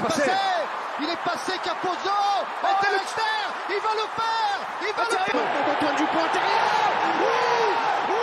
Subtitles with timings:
[0.00, 0.30] est passé.
[1.00, 1.90] Il est passé Capozzo.
[2.04, 3.48] Oh, il va le faire.
[3.68, 4.30] Il va le faire.
[5.70, 6.70] Antoine Dupont intérieur.
[7.20, 7.26] Oui,
[8.08, 8.14] oui,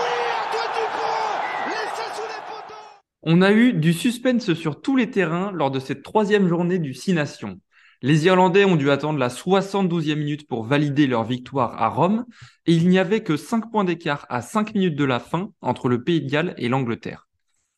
[0.43, 1.69] Antoine Dupont.
[1.69, 2.81] Laissez sous les poteaux.
[3.23, 6.93] On a eu du suspense sur tous les terrains lors de cette troisième journée du
[6.93, 7.59] Six Nations.
[8.03, 12.25] Les Irlandais ont dû attendre la 72e minute pour valider leur victoire à Rome
[12.67, 15.89] et il n'y avait que 5 points d'écart à 5 minutes de la fin entre
[15.89, 17.26] le Pays de Galles et l'Angleterre.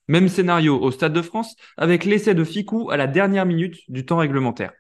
[0.09, 4.05] Même scénario au Stade de France avec l'essai de Ficou à la dernière minute du
[4.05, 4.73] temps réglementaire.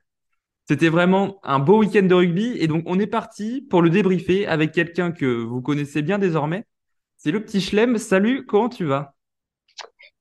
[0.67, 4.45] C'était vraiment un beau week-end de rugby et donc on est parti pour le débriefer
[4.47, 6.65] avec quelqu'un que vous connaissez bien désormais.
[7.17, 7.97] C'est le petit Schlem.
[7.97, 9.13] Salut, comment tu vas?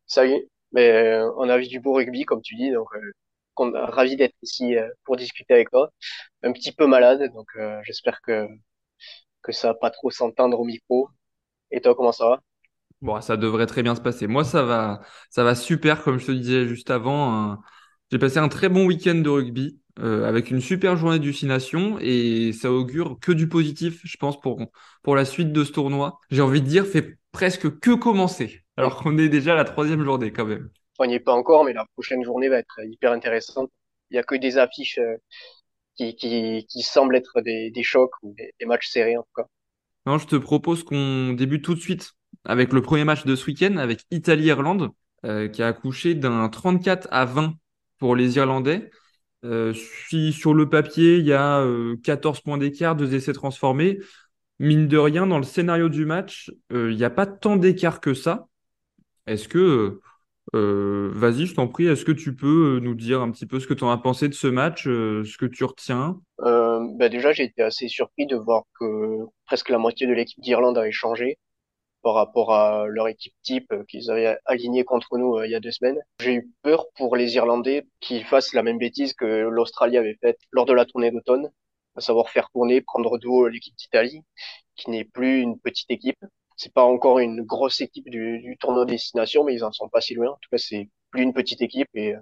[0.06, 4.16] Salut, mais euh, on a vu du beau rugby comme tu dis, donc euh, ravi
[4.16, 5.90] d'être ici euh, pour discuter avec toi.
[6.42, 7.48] Un petit peu malade, donc
[7.84, 8.46] j'espère que
[9.42, 11.08] que ça va pas trop s'entendre au micro.
[11.70, 12.40] Et toi, comment ça va?
[13.00, 14.26] Bon, ça devrait très bien se passer.
[14.26, 17.58] Moi, ça va, ça va super, comme je te disais juste avant.
[18.10, 22.52] J'ai passé un très bon week-end de rugby euh, avec une super journée d'ucination et
[22.52, 24.60] ça augure que du positif, je pense, pour,
[25.02, 26.18] pour la suite de ce tournoi.
[26.30, 30.02] J'ai envie de dire, fait presque que commencer, alors qu'on est déjà à la troisième
[30.02, 30.68] journée quand même.
[30.98, 33.70] On n'y est pas encore, mais la prochaine journée va être hyper intéressante.
[34.10, 35.16] Il y a que des affiches euh,
[35.96, 39.42] qui, qui, qui semblent être des, des chocs ou des, des matchs serrés en tout
[39.42, 39.48] cas.
[40.06, 42.12] Non, je te propose qu'on débute tout de suite
[42.48, 44.90] avec le premier match de ce week-end, avec Italie-Irlande,
[45.24, 47.54] euh, qui a accouché d'un 34 à 20
[47.98, 48.90] pour les Irlandais.
[49.44, 49.72] Euh,
[50.08, 54.00] si sur le papier, il y a euh, 14 points d'écart, deux essais transformés,
[54.58, 58.00] mine de rien, dans le scénario du match, euh, il n'y a pas tant d'écart
[58.00, 58.48] que ça.
[59.26, 60.00] Est-ce que
[60.54, 63.60] euh, vas-y, je t'en prie, est-ce que tu peux euh, nous dire un petit peu
[63.60, 66.20] ce que tu en as pensé de ce match, euh, ce que tu retiens?
[66.40, 70.40] Euh, bah déjà, j'ai été assez surpris de voir que presque la moitié de l'équipe
[70.40, 71.38] d'Irlande avait changé
[72.02, 75.72] par rapport à leur équipe type qu'ils avaient alignée contre nous il y a deux
[75.72, 75.98] semaines.
[76.20, 80.38] J'ai eu peur pour les Irlandais qu'ils fassent la même bêtise que l'Australie avait faite
[80.52, 81.50] lors de la tournée d'automne,
[81.96, 84.22] à savoir faire tourner, prendre de haut l'équipe d'Italie,
[84.76, 86.18] qui n'est plus une petite équipe
[86.58, 90.00] c'est pas encore une grosse équipe du, du tournoi destination, mais ils en sont pas
[90.00, 90.30] si loin.
[90.30, 92.20] En tout cas, c'est plus une petite équipe et euh,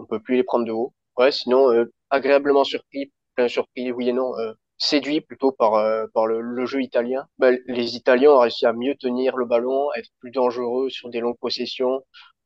[0.00, 0.92] on peut plus les prendre de haut.
[1.16, 6.06] Ouais, sinon euh, agréablement surpris, plein surpris, oui et non, euh, séduit plutôt par euh,
[6.14, 7.26] par le, le, jeu italien.
[7.38, 11.10] Bah, les Italiens ont réussi à mieux tenir le ballon, à être plus dangereux sur
[11.10, 12.02] des longues possessions,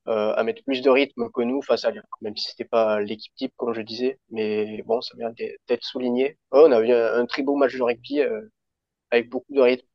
[0.09, 3.01] euh, à mettre plus de rythme que nous face à l'Irlande, même si c'était pas
[3.01, 5.33] l'équipe type comme je disais, mais bon, ça vient
[5.69, 6.39] d'être souligné.
[6.53, 8.21] Ouais, on a eu un, un, très beau match de rugby
[9.11, 9.87] avec beaucoup de rythme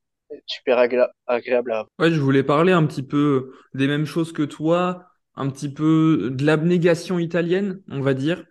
[0.45, 5.05] super agréable à Ouais, je voulais parler un petit peu des mêmes choses que toi,
[5.35, 8.43] un petit peu de l'abnégation italienne, on va dire,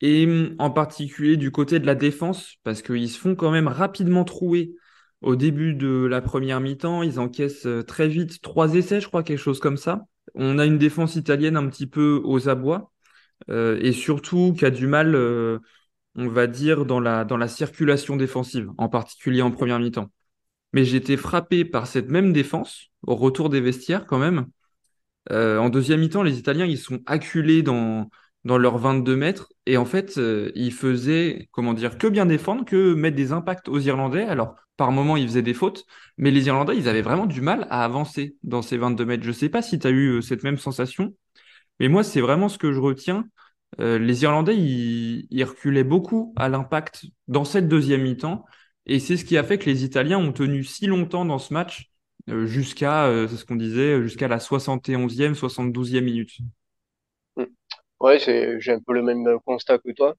[0.00, 4.24] et en particulier du côté de la défense, parce qu'ils se font quand même rapidement
[4.24, 4.74] trouer
[5.22, 7.02] au début de la première mi-temps.
[7.02, 10.06] Ils encaissent euh, très vite trois essais, je crois, quelque chose comme ça.
[10.34, 12.92] On a une défense italienne un petit peu aux abois,
[13.50, 15.58] euh, et surtout qui a du mal, euh,
[16.16, 20.10] on va dire, dans la, circulation défensive, en particulier en première mi-temps
[20.72, 24.46] mais été frappé par cette même défense au retour des vestiaires quand même.
[25.30, 28.10] En deuxième mi-temps, les Italiens, ils sont acculés dans,
[28.46, 32.64] dans leurs 22 mètres et en fait, euh, ils faisaient, comment dire, que bien défendre,
[32.64, 34.22] que mettre des impacts aux Irlandais.
[34.22, 35.84] Alors, par moments, ils faisaient des fautes,
[36.16, 39.24] mais les Irlandais, ils avaient vraiment du mal à avancer dans ces 22 mètres.
[39.24, 41.14] Je sais pas si tu as eu euh, cette même sensation,
[41.80, 43.26] mais moi, c'est vraiment ce que je retiens.
[43.80, 48.44] Euh, les Irlandais, ils, reculaient beaucoup à l'impact dans cette deuxième mi-temps.
[48.86, 51.52] Et c'est ce qui a fait que les Italiens ont tenu si longtemps dans ce
[51.52, 51.90] match,
[52.28, 56.30] jusqu'à, c'est ce qu'on disait, jusqu'à la 71e, 72e minute.
[58.00, 60.14] Ouais, j'ai un peu le même constat que toi.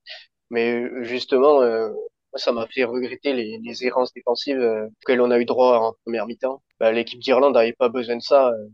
[0.52, 1.92] Mais justement, euh,
[2.36, 5.94] ça m'a fait regretter les, les errances défensives euh, auxquelles on a eu droit en
[6.06, 6.64] première mi-temps.
[6.80, 8.50] Bah, L'équipe d'Irlande n'avait pas besoin de ça.
[8.52, 8.68] Euh,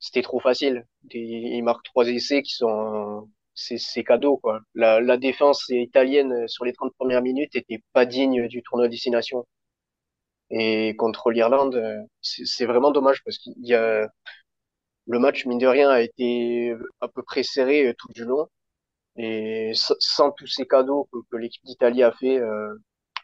[0.00, 0.86] C'était trop facile.
[1.04, 4.60] Des, ils marquent trois essais qui sont c'est cadeau quoi.
[4.74, 8.88] La, la défense italienne euh, sur les 30 premières minutes était pas digne du tournoi
[8.88, 9.46] destination.
[10.50, 14.08] Et contre l'Irlande, euh, c'est vraiment dommage parce qu'il y a
[15.06, 18.48] le match mine de rien a été à peu près serré euh, tout du long
[19.16, 22.74] et sans tous ces cadeaux que, l'équipe d'Italie a fait euh,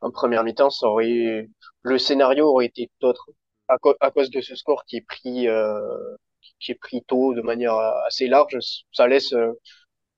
[0.02, 1.48] en première mi-temps, ça aurait
[1.82, 3.30] le scénario aurait été autre
[3.68, 5.80] à, cause de ce score qui est pris euh,
[6.60, 7.74] qui est pris tôt de manière
[8.06, 8.58] assez large,
[8.92, 9.34] ça laisse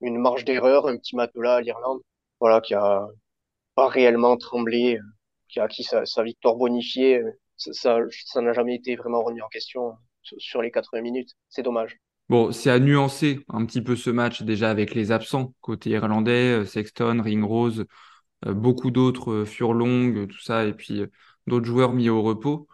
[0.00, 2.00] une marge d'erreur, un petit matelas à l'Irlande,
[2.40, 3.06] voilà, qui a
[3.74, 4.98] pas réellement tremblé,
[5.48, 7.22] qui a acquis sa, sa victoire bonifiée.
[7.56, 11.36] Ça, ça, n'a jamais été vraiment remis en question sur les 80 minutes.
[11.48, 11.98] C'est dommage.
[12.28, 16.64] Bon, c'est à nuancer un petit peu ce match déjà avec les absents côté irlandais,
[16.64, 17.86] Sexton, Ringrose,
[18.46, 21.02] beaucoup d'autres, Furlong, tout ça, et puis
[21.48, 22.68] d'autres joueurs mis au repos.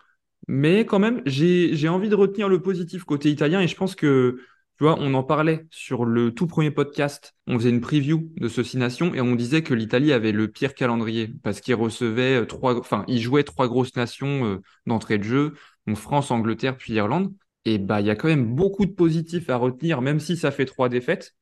[0.48, 4.38] Mais quand même, j'ai envie de retenir le positif côté italien et je pense que
[4.78, 7.34] Tu vois, on en parlait sur le tout premier podcast.
[7.46, 10.48] On faisait une preview de ce Six Nations et on disait que l'Italie avait le
[10.48, 15.16] pire calendrier parce qu'il recevait euh, trois, enfin, il jouait trois grosses nations euh, d'entrée
[15.18, 15.54] de jeu,
[15.86, 17.32] donc France, Angleterre, puis Irlande.
[17.64, 20.50] Et bah, il y a quand même beaucoup de positifs à retenir, même si ça
[20.50, 21.34] fait trois défaites.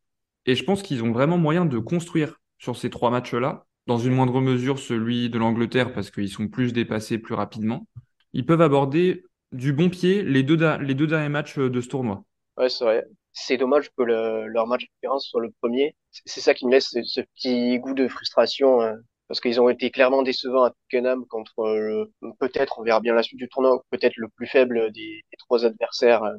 [0.46, 3.66] Et je pense qu'ils ont vraiment moyen de construire sur ces trois matchs-là.
[3.86, 7.86] Dans une moindre mesure, celui de l'Angleterre parce qu'ils sont plus dépassés plus rapidement.
[8.32, 12.24] Ils peuvent aborder du bon pied les deux, derniers matchs de ce tournoi.
[12.56, 13.04] Ouais, c'est vrai
[13.34, 15.96] c'est dommage que le, leur match de référence soit le premier.
[16.24, 18.96] C'est ça qui me laisse ce, petit goût de frustration, hein,
[19.34, 22.08] parce qu'ils ont été clairement décevants à Twickenham contre
[22.38, 26.22] peut-être, on verra bien la suite du tournoi, peut-être le plus faible des, trois adversaires
[26.22, 26.36] euh,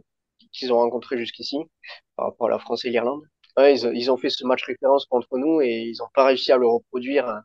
[0.53, 1.57] qu'ils ont rencontrés jusqu'ici,
[2.15, 3.21] par rapport à la France et l'Irlande.
[3.57, 6.67] Ils, ont fait ce match référence contre nous et ils n'ont pas réussi à le
[6.67, 7.41] reproduire, hein,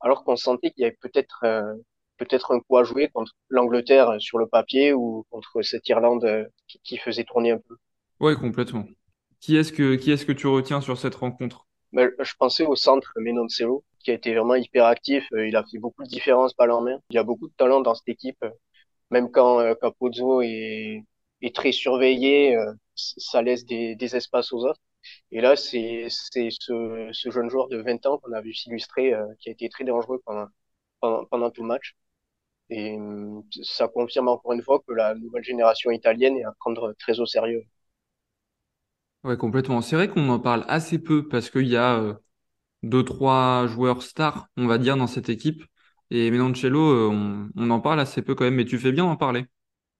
[0.00, 1.72] alors qu'on sentait qu'il y avait peut-être euh,
[2.18, 6.44] peut-être un coup à jouer contre l'Angleterre sur le papier ou contre cette Irlande euh,
[6.68, 7.76] qui, qui faisait tourner un peu.
[8.20, 8.84] Oui, complètement.
[9.40, 11.66] Qui est-ce que, qui est-ce que tu retiens sur cette rencontre?
[11.94, 15.24] Ben, Je pensais au centre Menoncelo, qui a été vraiment hyper actif.
[15.32, 16.98] Euh, il a fait beaucoup de différences balle en main.
[17.10, 18.44] Il y a beaucoup de talent dans cette équipe.
[19.10, 21.04] Même quand euh, Capozzo est,
[21.42, 24.80] est très surveillé, euh, ça laisse des, des espaces aux autres.
[25.32, 26.50] Et là, c'est ce,
[27.12, 30.22] ce jeune joueur de 20 ans qu'on a vu s'illustrer, qui a été très dangereux
[30.26, 30.48] pendant,
[31.00, 31.94] pendant, pendant tout le match.
[32.70, 32.96] Et
[33.64, 37.26] ça confirme encore une fois que la nouvelle génération italienne est à prendre très au
[37.26, 37.64] sérieux.
[39.24, 39.80] Ouais, complètement.
[39.80, 42.14] C'est vrai qu'on en parle assez peu parce qu'il y a euh,
[42.82, 45.64] deux, trois joueurs stars, on va dire, dans cette équipe.
[46.10, 46.80] Et Menoncello,
[47.12, 49.46] euh, on, en parle assez peu quand même, mais tu fais bien d'en parler.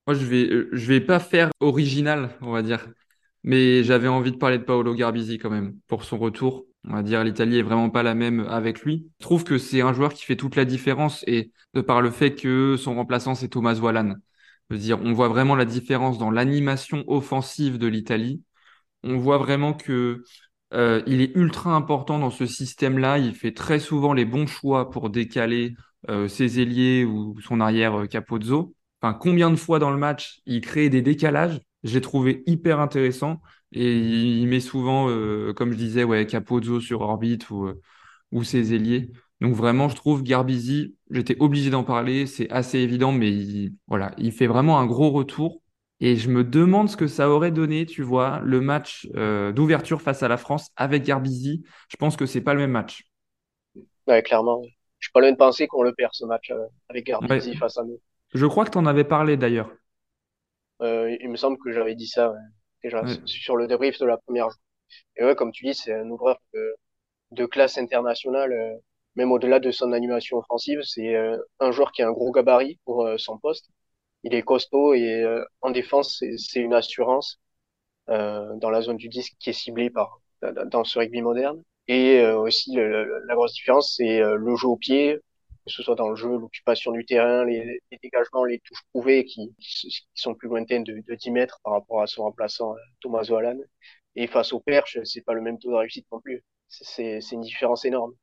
[0.07, 2.87] Moi, je vais, euh, vais pas faire original, on va dire.
[3.43, 6.65] Mais j'avais envie de parler de Paolo Garbisi quand même, pour son retour.
[6.85, 9.09] On va dire, l'Italie est vraiment pas la même avec lui.
[9.19, 12.11] Je trouve que c'est un joueur qui fait toute la différence et de par le
[12.11, 14.15] fait que son remplaçant, c'est Thomas Wallan.
[14.71, 18.43] On voit vraiment la différence dans l'animation offensive de l'Italie
[19.05, 20.23] on voit vraiment que
[20.73, 23.19] euh, il est ultra important dans ce système-là.
[23.19, 25.75] Il fait très souvent les bons choix pour décaler
[26.09, 28.75] euh, ses ailiers ou son arrière euh, Capozzo.
[29.01, 31.61] Enfin, combien de fois dans le match il crée des décalages?
[31.83, 33.41] J'ai trouvé hyper intéressant
[33.71, 35.07] et il, met souvent,
[35.53, 39.11] comme je disais, ouais, Capozzo sur orbite ou, ses ailiers.
[39.41, 44.31] Donc vraiment, je trouve Garbisi, j'étais obligé d'en parler, c'est assez évident, mais voilà, il
[44.31, 45.61] fait vraiment un gros retour.
[46.05, 50.03] Et je me demande ce que ça aurait donné, tu vois, le match euh, d'ouverture
[50.03, 51.63] face à la France avec Garbisi.
[51.89, 53.05] Je pense que c'est pas le même match.
[54.05, 54.61] Ouais, clairement.
[54.99, 56.59] Je suis pas loin de penser qu'on le perd ce match euh,
[56.89, 57.99] avec Garbisi face à nous.
[58.35, 59.71] Je crois que tu en avais parlé d'ailleurs.
[60.83, 62.35] Euh, il me semble que j'avais dit ça
[62.83, 64.61] déjà sur le débrief de la première journée.
[65.17, 66.37] Et ouais, comme tu dis, c'est un ouvreur
[67.31, 68.53] de, classe internationale,
[69.15, 70.81] même au-delà de son animation offensive.
[70.83, 71.15] C'est
[71.59, 73.71] un joueur qui a un gros gabarit pour son poste
[74.25, 77.39] il est costaud et euh, en défense, c'est une assurance
[78.09, 80.19] euh, dans la zone du disque qui est ciblée par
[80.67, 81.63] dans ce rugby moderne.
[81.87, 85.17] Et euh, aussi, la grosse différence, c'est le jeu au pied,
[85.65, 89.25] que ce soit dans le jeu, l'occupation du terrain, les, les, dégagements, les touches prouvées
[89.25, 93.27] qui, qui, sont plus lointaines de, de 10 mètres par rapport à son remplaçant Thomas
[93.29, 93.59] Wallan.
[94.15, 96.43] Et face au perche, c'est pas le même taux de réussite non plus.
[96.67, 98.13] C'est une différence énorme.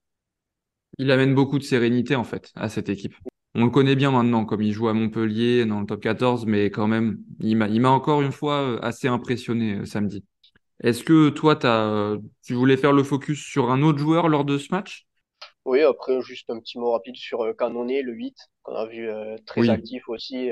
[0.99, 3.15] Il amène beaucoup de sérénité en fait à cette équipe
[3.55, 6.71] on le connaît bien maintenant, comme il joue à Montpellier dans le top 14, mais
[6.71, 10.25] quand même, il m'a encore une fois euh, assez impressionné euh, samedi.
[10.83, 14.57] Est-ce que toi, as, tu voulais faire le focus sur un autre joueur lors de
[14.57, 15.07] ce match?
[15.65, 19.09] Oui, après, juste un petit mot rapide sur euh, Canoné, le 8, qu'on a vu
[19.47, 20.49] très actif aussi.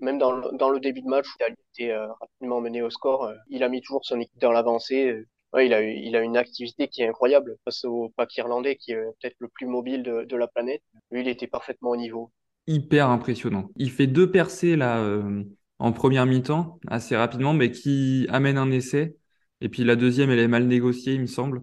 [0.00, 2.90] même dans le, dans le début de match, où il a été rapidement mené au
[2.90, 5.24] score, il a mis toujours son équipe dans l'avancée.
[5.52, 8.92] Ouais, il a, il a une activité qui est incroyable face au pack irlandais, qui
[8.92, 10.82] est peut-être le plus mobile de, de la planète.
[11.10, 12.30] Lui, il était parfaitement au niveau
[12.66, 13.70] hyper impressionnant.
[13.76, 15.42] Il fait deux percées là euh,
[15.78, 19.16] en première mi-temps assez rapidement, mais qui amène un essai.
[19.60, 21.62] Et puis la deuxième, elle est mal négociée, il me semble.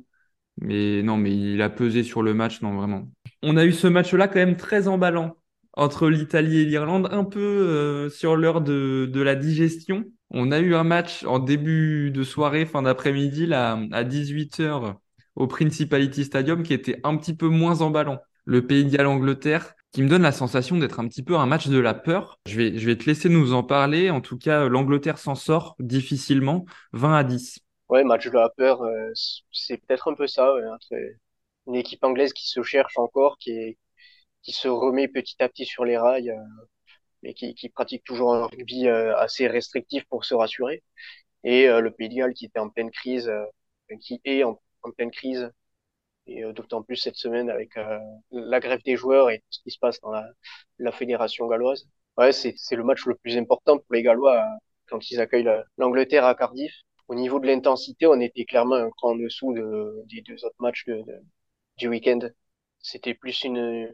[0.59, 3.09] Mais non, mais il a pesé sur le match, non vraiment.
[3.43, 5.37] On a eu ce match-là quand même très emballant
[5.73, 10.05] entre l'Italie et l'Irlande, un peu euh, sur l'heure de, la digestion.
[10.31, 14.95] On a eu un match en début de soirée, fin d'après-midi, là, à 18h
[15.35, 18.19] au Principality Stadium, qui était un petit peu moins emballant.
[18.45, 21.67] Le Pays de Galles-Angleterre, qui me donne la sensation d'être un petit peu un match
[21.67, 22.39] de la peur.
[22.45, 24.09] Je vais, je vais te laisser nous en parler.
[24.09, 27.59] En tout cas, l'Angleterre s'en sort difficilement, 20 à 10.
[27.89, 29.11] Ouais, match de la peur, euh,
[29.51, 30.93] c'est peut-être un peu ça, entre
[31.67, 33.77] une équipe anglaise qui se cherche encore, qui, est,
[34.43, 36.35] qui se remet petit à petit sur les rails, euh,
[37.23, 40.83] mais qui, qui pratique toujours un rugby euh, assez restrictif pour se rassurer.
[41.43, 43.31] Et le Pays de Galles qui était en pleine crise,
[44.01, 44.59] qui est en
[44.97, 45.49] pleine crise
[46.27, 47.99] et euh, d'autant plus cette semaine avec euh,
[48.31, 50.25] la grève des joueurs et tout ce qui se passe dans la,
[50.79, 51.87] la fédération galloise.
[52.17, 54.57] Ouais, c'est le match le plus important pour les Gallois euh,
[54.89, 56.73] quand ils accueillent l'Angleterre à Cardiff.
[57.07, 60.55] au niveau de l'intensité, on était clairement un cran en dessous de, des deux autres
[60.59, 61.03] matchs de,
[61.77, 62.19] du week-end.
[62.79, 63.93] C'était plus une,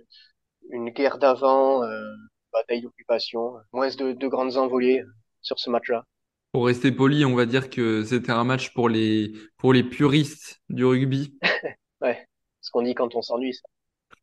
[0.72, 2.02] une guerre d'avant, euh,
[2.54, 5.04] bataille d'occupation, moins de, de grandes envolées
[5.42, 6.06] sur ce match-là.
[6.52, 10.62] Pour rester poli, on va dire que c'était un match pour les, pour les puristes
[10.70, 11.38] du rugby.
[12.04, 12.28] ouais,
[12.62, 13.64] ce qu'on dit quand on s'ennuie, ça.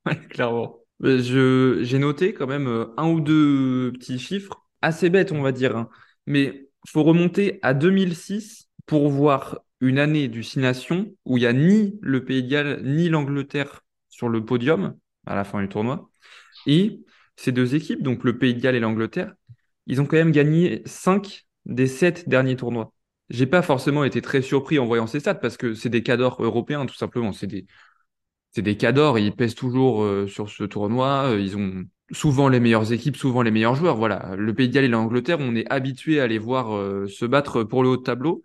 [0.06, 0.78] Ouais, clairement.
[1.00, 5.76] J'ai noté quand même euh, un ou deux petits chiffres, assez bêtes, on va dire.
[5.76, 5.88] Hein.
[6.26, 11.46] Mais faut remonter à 2006 pour voir une année du Six Nations où il n'y
[11.46, 14.96] a ni le Pays de Galles ni l'Angleterre sur le podium
[15.26, 16.10] à la fin du tournoi.
[16.66, 17.00] Et
[17.36, 19.34] ces deux équipes, donc le Pays de Galles et l'Angleterre,
[19.86, 22.92] ils ont quand même gagné 5 des 7 derniers tournois.
[23.30, 26.42] J'ai pas forcément été très surpris en voyant ces stats parce que c'est des cadors
[26.42, 27.32] européens, tout simplement.
[27.32, 27.66] C'est des,
[28.52, 31.30] c'est des cadors, ils pèsent toujours euh, sur ce tournoi.
[31.32, 33.96] Euh, ils ont souvent les meilleures équipes, souvent les meilleurs joueurs.
[33.96, 37.24] Voilà, le Pays de Galles et l'Angleterre, on est habitué à les voir euh, se
[37.24, 38.42] battre pour le haut de tableau.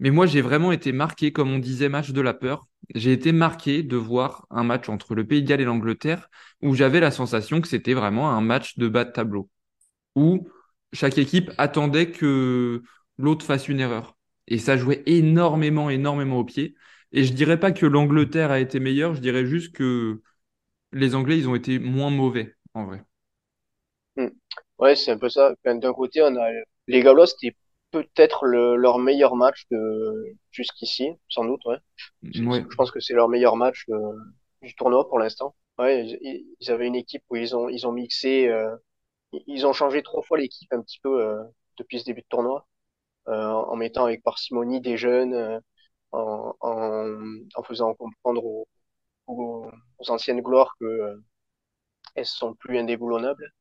[0.00, 2.66] Mais moi, j'ai vraiment été marqué, comme on disait, match de la peur.
[2.94, 6.28] J'ai été marqué de voir un match entre le Pays de Galles et l'Angleterre
[6.62, 9.50] où j'avais la sensation que c'était vraiment un match de bas de tableau,
[10.16, 10.48] où
[10.92, 12.82] chaque équipe attendait que
[13.18, 14.16] l'autre fasse une erreur.
[14.48, 16.74] Et ça jouait énormément, énormément au pied.
[17.12, 20.22] Et je dirais pas que l'Angleterre a été meilleure, je dirais juste que
[20.92, 23.02] les Anglais, ils ont été moins mauvais, en vrai.
[24.16, 24.28] Hmm.
[24.78, 25.54] Ouais, c'est un peu ça.
[25.64, 26.50] D'un côté, on a
[26.88, 27.56] les Gallois, c'était
[27.90, 31.78] peut-être leur meilleur match de jusqu'ici, sans doute, ouais.
[32.22, 33.86] Je pense que c'est leur meilleur match
[34.62, 35.54] du tournoi pour l'instant.
[35.78, 38.76] Ouais, ils, avaient une équipe où ils ont ils ont mixé, euh,
[39.46, 41.42] ils ont changé trois fois l'équipe un petit peu euh,
[41.78, 42.71] depuis ce début de tournoi, euh,
[43.26, 45.58] en mettant avec parcimonie des jeunes, euh,
[46.12, 46.54] en,
[47.54, 48.68] en, faisant comprendre aux,
[49.26, 49.70] aux,
[50.08, 51.16] anciennes gloires que euh,
[52.14, 53.52] elles sont plus indéboulonnables.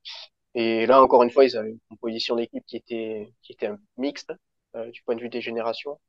[0.56, 4.34] Et là, encore une fois, ils avaient une composition d'équipe qui était qui était mixte
[4.76, 6.00] euh, du point de vue des générations.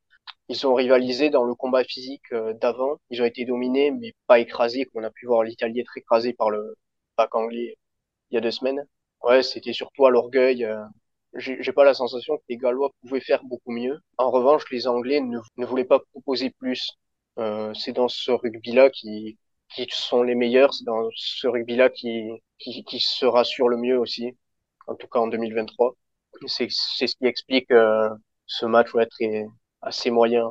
[0.48, 2.98] Ils ont rivalisé dans le combat physique euh, d'avant.
[3.10, 6.34] Ils ont été dominés, mais pas écrasés, comme on a pu voir l'Italie être écrasée
[6.34, 6.76] par le
[7.16, 7.76] pack anglais
[8.30, 8.84] il y a deux semaines.
[9.22, 10.66] Ouais, c'était surtout à l'orgueil
[11.34, 14.00] j'ai pas la sensation que les Gallois pouvaient faire beaucoup mieux.
[14.18, 16.92] En revanche, les Anglais ne, ne voulaient pas proposer plus.
[17.38, 19.38] Euh, c'est dans ce rugby-là qui,
[19.74, 23.98] qui sont les meilleurs, c'est dans ce rugby-là qui, qui, qui se rassure le mieux
[23.98, 24.36] aussi,
[24.86, 25.94] en tout cas en 2023.
[26.46, 28.10] C'est ce qui explique euh,
[28.46, 29.46] ce match ouais, très,
[29.80, 30.50] assez moyen.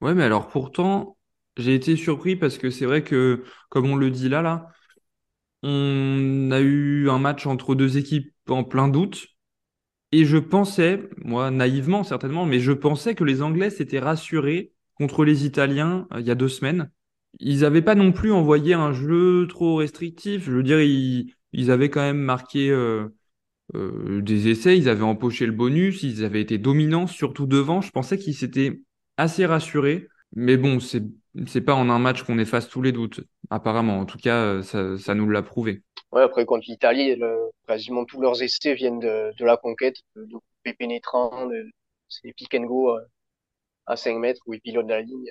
[0.00, 1.16] Ouais, mais alors pourtant,
[1.56, 4.68] j'ai été surpris parce que c'est vrai que, comme on le dit là, là,
[5.62, 9.26] on a eu un match entre deux équipes en plein doute.
[10.12, 15.24] Et je pensais, moi naïvement certainement, mais je pensais que les Anglais s'étaient rassurés contre
[15.24, 16.90] les Italiens euh, il y a deux semaines.
[17.38, 20.44] Ils n'avaient pas non plus envoyé un jeu trop restrictif.
[20.44, 23.08] Je veux dire, ils, avaient quand même marqué euh,
[23.76, 27.80] euh, des essais, ils avaient empoché le bonus, ils avaient été dominants, surtout devant.
[27.80, 28.82] Je pensais qu'ils s'étaient
[29.16, 30.08] assez rassurés.
[30.34, 31.04] Mais bon, c'est
[31.46, 33.20] c'est pas en un match qu'on efface tous les doutes,
[33.50, 33.98] apparemment.
[33.98, 35.82] En tout cas, ça, ça nous l'a prouvé.
[36.12, 37.20] Ouais, après, contre l'Italie,
[37.66, 41.48] quasiment tous leurs essais viennent de, de la conquête, de, de pénétrants,
[42.08, 43.00] c'est des pick and go euh,
[43.86, 45.30] à, 5 mètres où ils pilotent la ligne.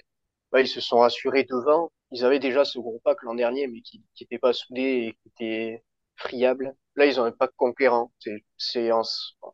[0.53, 1.91] Ouais, ils se sont rassurés devant.
[2.11, 5.29] Ils avaient déjà ce gros pack l'an dernier, mais qui n'était pas soudé et qui
[5.29, 5.83] était
[6.15, 6.73] friable.
[6.95, 8.11] Là, ils ont un pack conquérant.
[8.57, 9.01] C'est en,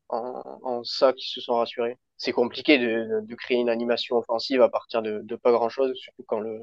[0.09, 1.97] en, en, ça qu'ils se sont rassurés.
[2.17, 6.23] C'est compliqué de, de, créer une animation offensive à partir de, de pas grand-chose, surtout
[6.27, 6.59] quand le,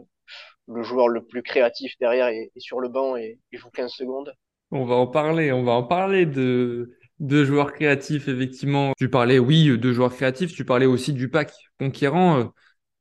[0.68, 3.92] le joueur le plus créatif derrière est, est sur le banc et il joue 15
[3.92, 4.34] secondes.
[4.70, 8.92] On va en parler, on va en parler de, de joueurs créatifs, effectivement.
[8.98, 12.52] Tu parlais, oui, de joueurs créatifs, tu parlais aussi du pack conquérant.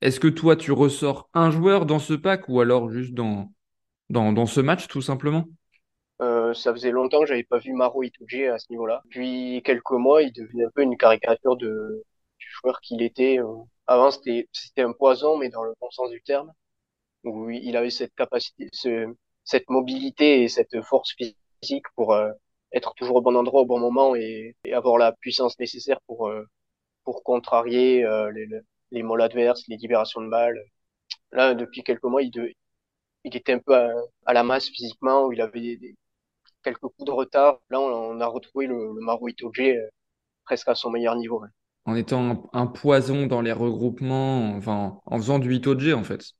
[0.02, 3.54] Est-ce que toi, tu ressors un joueur dans ce pack ou alors juste dans,
[4.10, 5.46] dans, dans ce match, tout simplement?
[6.22, 9.02] Euh, ça faisait longtemps que j'avais pas vu Maro Itoje à ce niveau-là.
[9.10, 12.04] Puis quelques mois, il devenait un peu une caricature de,
[12.42, 13.40] du joueur qu'il était.
[13.40, 13.64] Euh.
[13.88, 16.52] Avant, c'était, c'était un poison, mais dans le bon sens du terme.
[17.24, 19.14] Où il avait cette capacité, ce,
[19.46, 22.32] cette mobilité et cette force physique pour euh,
[22.74, 26.46] être toujours au bon endroit au bon moment et, avoir la puissance nécessaire pour euh,
[27.04, 28.48] pour contrarier euh, les,
[28.92, 30.60] les molles adverses, les libérations de balles.
[31.32, 32.52] Là, depuis quelques mois, il, de,
[33.24, 33.76] il était un peu
[34.26, 35.96] à, la masse physiquement, où il avait des,
[36.64, 37.60] quelques coups de retard.
[37.70, 39.78] Là, on, a retrouvé le, le Maru Itoje
[40.46, 41.42] presque à son meilleur niveau.
[41.86, 46.34] En étant un, poison dans les regroupements, enfin, en faisant du Itoje, en fait.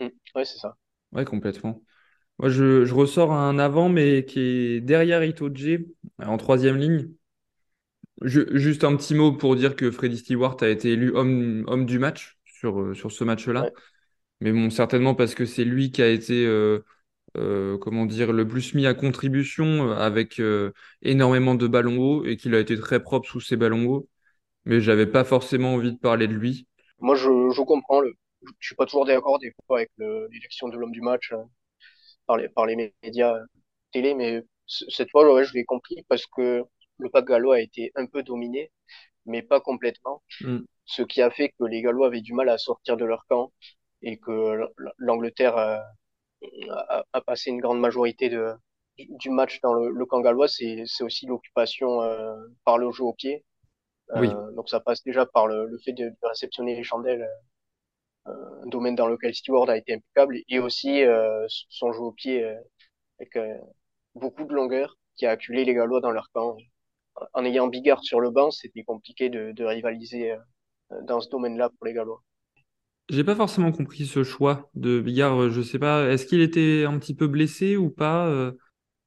[0.00, 0.06] Mmh.
[0.34, 0.76] ouais, c'est ça.
[1.12, 1.82] Ouais, complètement.
[2.38, 5.80] Moi, je, je, ressors un avant, mais qui est derrière Itoje,
[6.18, 7.10] en troisième ligne.
[8.22, 11.86] Je, juste un petit mot pour dire que Freddy Stewart a été élu homme, homme
[11.86, 13.70] du match sur, euh, sur ce match-là.
[14.40, 16.84] Mais bon, certainement parce que c'est lui qui a été, euh,
[17.36, 22.36] euh, comment dire, le plus mis à contribution avec euh, énormément de ballons hauts et
[22.36, 24.08] qu'il a été très propre sous ses ballons hauts.
[24.68, 26.68] Mais j'avais pas forcément envie de parler de lui.
[27.00, 28.12] Moi, je, je comprends le.
[28.60, 31.42] Je suis pas toujours d'accord des fois avec le- l'élection de l'homme du match euh,
[32.26, 33.44] par les, par les médias euh,
[33.92, 36.64] télé, mais cette fois, ouais, je l'ai compris parce que
[36.98, 38.70] le pack gallois a été un peu dominé,
[39.26, 40.22] mais pas complètement.
[40.40, 40.64] Mm.
[40.86, 43.52] Ce qui a fait que les Gallois avaient du mal à sortir de leur camp
[44.02, 44.60] et que
[44.98, 45.78] l'Angleterre euh,
[46.70, 48.52] a, a passé une grande majorité de,
[48.98, 50.48] du match dans le, le camp gallois.
[50.48, 53.44] C'est, c'est aussi l'occupation euh, par le jeu au pied.
[54.16, 54.28] Oui.
[54.28, 57.28] Euh, donc ça passe déjà par le, le fait de, de réceptionner les chandelles
[58.26, 62.44] un domaine dans lequel Stewart a été impeccable et aussi euh, son jeu au pied
[62.44, 62.54] euh,
[63.20, 63.54] avec euh,
[64.14, 66.56] beaucoup de longueur qui a acculé les Gallois dans leur camp.
[67.34, 70.38] En ayant Bigard sur le banc, c'était compliqué de, de rivaliser euh,
[71.02, 72.22] dans ce domaine-là pour les Gallois.
[73.08, 75.40] J'ai pas forcément compris ce choix de Bigard.
[75.40, 78.28] euh, Je sais pas, est-ce qu'il était un petit peu blessé ou pas?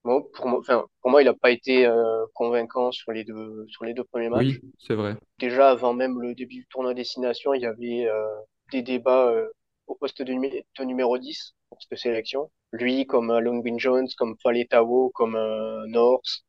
[0.03, 3.65] Bon, pour moi, enfin, pour moi, il n'a pas été euh, convaincant sur les deux
[3.69, 4.59] sur les deux premiers matchs.
[4.61, 5.15] Oui, c'est vrai.
[5.39, 8.23] Déjà avant même le début du tournoi destination, il y avait euh,
[8.71, 9.47] des débats euh,
[9.87, 12.51] au poste de, numé- de numéro 10 pour cette sélection.
[12.71, 16.43] Lui, comme euh, Longwin Jones, comme Faletao, comme euh, North,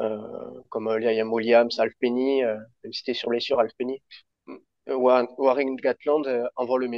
[0.00, 1.86] euh, comme Liam Williams, euh,
[2.84, 3.58] même si c'était sur les sur.
[4.88, 6.24] Euh, Warren, Warren Gatland
[6.56, 6.88] envoie le,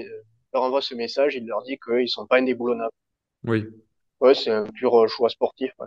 [0.53, 2.93] leur envoie ce message, il leur dit qu'ils sont pas indéboulonnables.
[3.45, 3.65] Oui.
[4.21, 5.71] Ouais, c'est un pur euh, choix sportif.
[5.79, 5.87] Ouais.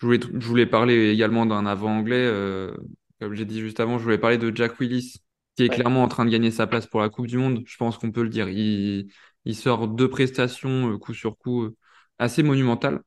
[0.00, 2.16] Je voulais, je voulais parler également d'un avant anglais.
[2.16, 2.74] euh,
[3.20, 5.16] comme j'ai dit juste avant, je voulais parler de Jack Willis,
[5.56, 5.80] qui est Ouais.
[5.80, 7.62] clairement en train de gagner sa place pour la Coupe du Monde.
[7.66, 8.48] Je pense qu'on peut le dire.
[8.48, 9.10] Il,
[9.44, 11.76] il sort deux prestations euh, coup sur coup euh,
[12.18, 13.00] assez monumentales.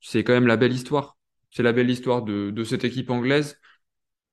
[0.00, 1.18] C'est quand même la belle histoire.
[1.50, 3.58] C'est la belle histoire de, de cette équipe anglaise.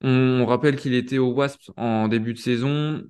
[0.02, 3.04] On rappelle qu'il était au Wasps en début de saison,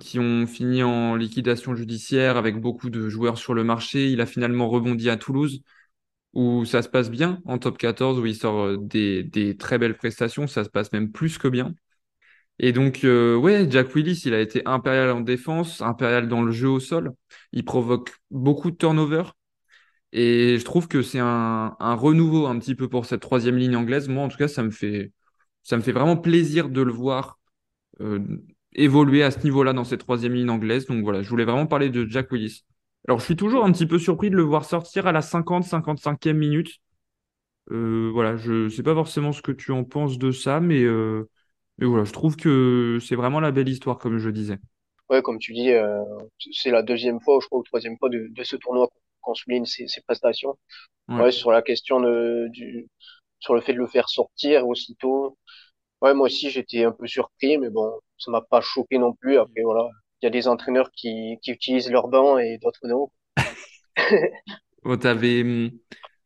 [0.00, 4.10] qui ont fini en liquidation judiciaire avec beaucoup de joueurs sur le marché.
[4.10, 5.62] Il a finalement rebondi à Toulouse,
[6.36, 9.96] où ça se passe bien en top 14, où il sort euh, des, très belles
[9.96, 10.46] prestations.
[10.46, 11.74] Ça se passe même plus que bien.
[12.58, 16.52] Et donc, euh, ouais, Jack Willis, il a été impérial en défense, impérial dans le
[16.52, 17.12] jeu au sol.
[17.52, 19.24] Il provoque beaucoup de turnover.
[20.12, 23.76] Et je trouve que c'est un, un renouveau un petit peu pour cette troisième ligne
[23.76, 24.08] anglaise.
[24.08, 25.12] Moi, en tout cas, ça me fait,
[25.62, 27.38] ça me fait vraiment plaisir de le voir
[28.00, 28.20] euh,
[28.74, 30.86] évoluer à ce niveau-là dans cette troisième ligne anglaise.
[30.86, 32.64] Donc voilà, je voulais vraiment parler de Jack Willis.
[33.08, 36.38] Alors, je suis toujours un petit peu surpris de le voir sortir à la 50-55e
[36.38, 36.80] minute.
[37.72, 41.28] Euh, voilà, je sais pas forcément ce que tu en penses de ça, mais, euh,
[41.78, 44.58] mais voilà, je trouve que c'est vraiment la belle histoire, comme je disais.
[45.08, 46.02] Ouais, comme tu dis, euh,
[46.52, 48.88] c'est la deuxième fois, je crois, ou troisième fois de, de ce tournoi
[49.20, 50.58] qu'on souligne ses, ses prestations.
[51.08, 51.24] Ouais.
[51.24, 52.88] Ouais, sur la question de, du,
[53.40, 55.38] sur le fait de le faire sortir aussitôt.
[56.02, 59.38] Ouais, moi aussi, j'étais un peu surpris, mais bon, ça m'a pas choqué non plus.
[59.38, 63.10] Après, voilà, il y a des entraîneurs qui, qui utilisent leur banc et d'autres non.
[65.00, 65.70] T'avais, hum,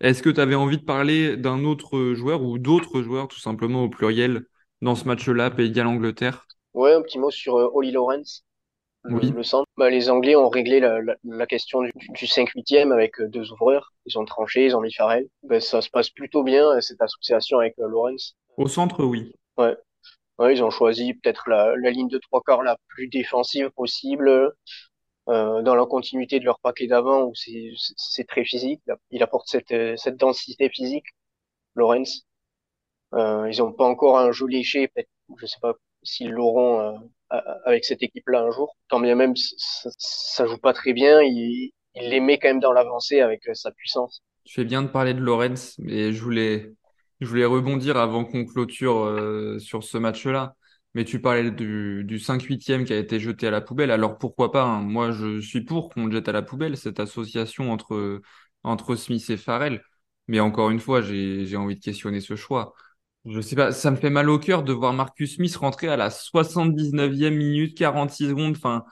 [0.00, 3.84] Est-ce que tu avais envie de parler d'un autre joueur ou d'autres joueurs, tout simplement
[3.84, 4.46] au pluriel,
[4.82, 6.46] dans ce match-là, Pays de Galles-Angleterre?
[6.74, 8.44] Ouais, un petit mot sur euh, Ollie Lawrence,
[9.08, 9.34] Oui.
[9.34, 9.66] le centre.
[9.78, 13.52] Bah, les Anglais ont réglé la, la, la question du, du 5-8e avec euh, deux
[13.52, 13.94] ouvreurs.
[14.06, 15.28] Ils ont tranché, ils ont mis Farrell.
[15.44, 18.36] Ben, ça se passe plutôt bien, euh, cette association avec euh, Lawrence.
[18.56, 19.32] Au centre, oui.
[19.56, 19.76] Ouais.
[20.40, 24.52] Ouais, ils ont choisi peut-être la, la ligne de trois quarts la plus défensive possible,
[25.28, 28.80] euh, dans la continuité de leur paquet d'avant où c'est très physique.
[29.10, 31.04] Il apporte cette, cette densité physique,
[31.76, 32.26] Lawrence.
[33.12, 37.84] Euh, ils n'ont pas encore un léché, peut-être, je sais pas s'ils l'auront euh, avec
[37.84, 38.74] cette équipe-là un jour.
[38.88, 42.60] Tant bien même, ça, ça joue pas très bien, il, il les met quand même
[42.60, 44.22] dans l'avancée avec euh, sa puissance.
[44.44, 46.72] Tu fais bien de parler de Lorenz, mais je voulais,
[47.20, 50.56] je voulais rebondir avant qu'on clôture euh, sur ce match-là.
[50.94, 53.90] Mais tu parlais du, du 5-8e qui a été jeté à la poubelle.
[53.92, 54.80] Alors pourquoi pas, hein?
[54.82, 58.20] Moi, je suis pour qu'on le jette à la poubelle, cette association entre,
[58.64, 59.82] entre Smith et Farrell.
[60.28, 62.74] Mais encore une fois, j'ai, envie de questionner ce choix.
[63.26, 65.96] Je sais pas, ça me fait mal au cœur de voir Marcus Smith rentrer à
[65.96, 68.56] la 79e minute, 46 secondes.
[68.56, 68.84] Enfin,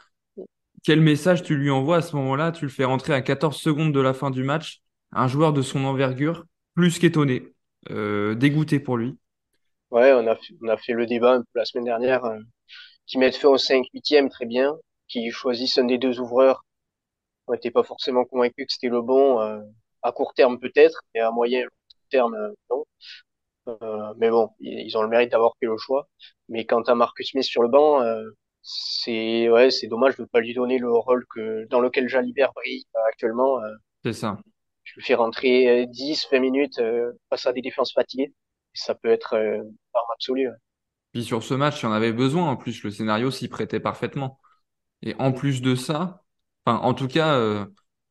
[0.85, 2.53] quel message tu lui envoies à ce moment-là?
[2.53, 4.83] Tu le fais rentrer à 14 secondes de la fin du match.
[5.13, 7.55] Un joueur de son envergure, plus qu'étonné,
[8.37, 9.19] dégoûté pour lui.
[9.91, 12.39] Ouais, on a, fait- on a fait le débat la semaine dernière, euh,
[13.07, 14.77] qui mettent fin au 5-8e très bien,
[15.09, 16.65] qui choisissent un des deux ouvreurs.
[17.49, 19.61] On n'était pas forcément convaincus que c'était le bon, euh,
[20.03, 21.71] à court terme peut-être, et à moyen et long
[22.11, 22.85] terme, euh, non.
[23.83, 26.09] Euh, mais bon, ils ont le mérite d'avoir fait le choix.
[26.49, 28.25] Mais quant à Marcus Smith sur le banc, euh,
[28.63, 32.53] c'est ouais, c'est dommage de ne pas lui donner le rôle que dans lequel Jalibert
[32.55, 33.61] brille euh, actuellement.
[33.63, 33.75] Euh,
[34.05, 34.39] C'est ça.
[34.89, 38.33] Je le fais rentrer euh, 10, 20 minutes euh, face à des défenses fatiguées.
[38.75, 40.49] Ça peut être euh, une arme absolue.
[40.49, 40.55] ouais.
[41.13, 42.49] Puis sur ce match, il y en avait besoin.
[42.49, 44.39] En plus, le scénario s'y prêtait parfaitement.
[45.03, 46.23] Et en plus de ça,
[46.67, 47.65] en tout cas, euh,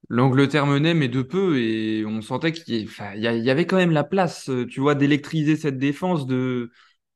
[0.10, 4.50] l'Angleterre menait, mais de peu, et on sentait qu'il y, avait quand même la place,
[4.50, 6.72] euh, tu vois, d'électriser cette défense, de,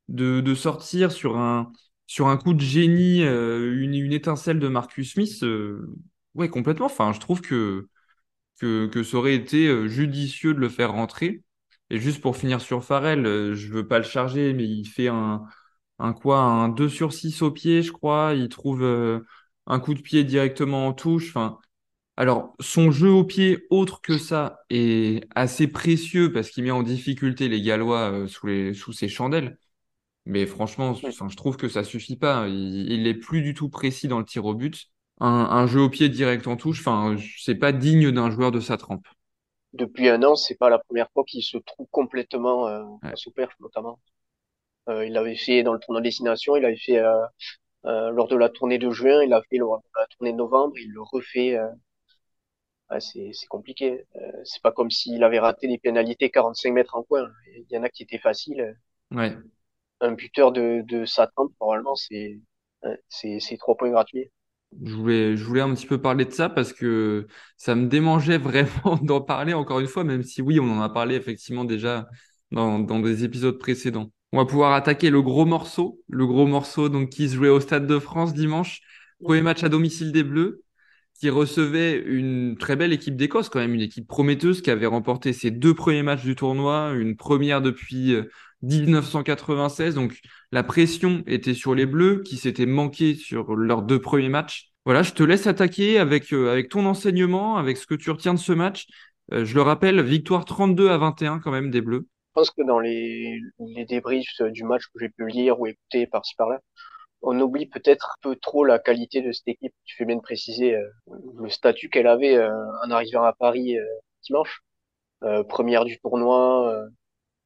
[0.10, 1.72] de, sortir sur un,
[2.06, 5.44] sur un coup de génie, une, étincelle de Marcus Smith,
[6.36, 6.88] ouais, complètement.
[6.88, 7.90] Enfin, je trouve que,
[8.62, 11.44] que, que ça aurait été judicieux de le faire rentrer.
[11.90, 15.44] Et juste pour finir sur Farrell, je veux pas le charger, mais il fait un,
[16.00, 18.34] un quoi, un 2 sur 6 au pied, je crois.
[18.36, 18.84] Il trouve
[19.68, 21.30] un coup de pied directement en touche.
[21.30, 21.60] Enfin,
[22.18, 26.84] alors, son jeu au pied, autre que ça, est assez précieux parce qu'il met en
[26.84, 29.58] difficulté les Gallois euh, sous, les, sous ses chandelles.
[30.26, 32.48] Mais franchement, je trouve que ça suffit pas.
[32.48, 34.88] Il, n'est plus du tout précis dans le tir au but.
[35.24, 38.78] Un, jeu au pied direct en touche, enfin, c'est pas digne d'un joueur de sa
[38.78, 39.06] trempe.
[39.74, 43.54] Depuis un an, c'est pas la première fois qu'il se trouve complètement euh, sous perche,
[43.60, 44.00] notamment.
[44.90, 48.50] Euh, il l'avait fait dans le tournoi destination, il l'avait fait euh, lors de la
[48.50, 51.58] tournée de juin, il l'a fait lors de la tournée de novembre, il le refait
[53.00, 54.06] c'est compliqué.
[54.16, 57.32] Euh, c'est pas comme s'il avait raté des pénalités 45 mètres en coin.
[57.56, 58.78] Il y en a qui étaient faciles.
[59.12, 59.36] Ouais.
[60.02, 62.40] Un buteur de, de sa trempe, normalement, c'est
[63.08, 64.32] c'est trois points gratuits.
[64.84, 68.38] Je voulais, je voulais un petit peu parler de ça parce que ça me démangeait
[68.40, 72.08] vraiment d'en parler encore une fois, même si oui, on en a parlé effectivement déjà
[72.52, 74.12] dans, dans des épisodes précédents.
[74.32, 77.60] On va pouvoir attaquer le gros morceau, le gros morceau donc qui se jouait au
[77.60, 78.82] Stade de France dimanche.
[79.22, 80.64] Premier match à domicile des Bleus
[81.20, 85.34] qui recevait une très belle équipe d'Écosse, quand même, une équipe prometteuse qui avait remporté
[85.34, 88.16] ses deux premiers matchs du tournoi, une première depuis
[88.64, 89.96] 1996.
[89.96, 90.20] Euh, Donc
[90.52, 94.70] la pression était sur les Bleus qui s'étaient manqués sur leurs deux premiers matchs.
[94.86, 98.34] Voilà, je te laisse attaquer avec, euh, avec ton enseignement, avec ce que tu retiens
[98.34, 98.88] de ce match.
[99.32, 102.08] Euh, je le rappelle, victoire 32 à 21 quand même des Bleus.
[102.30, 106.08] Je pense que dans les, les débriefs du match que j'ai pu lire ou écouter
[106.08, 106.60] par-ci par-là,
[107.22, 109.74] on oublie peut-être un peu trop la qualité de cette équipe.
[109.86, 110.88] Tu fais bien de préciser euh,
[111.38, 112.52] le statut qu'elle avait euh,
[112.86, 113.86] en arrivant à Paris euh,
[114.24, 114.62] dimanche.
[115.50, 116.86] première du tournoi,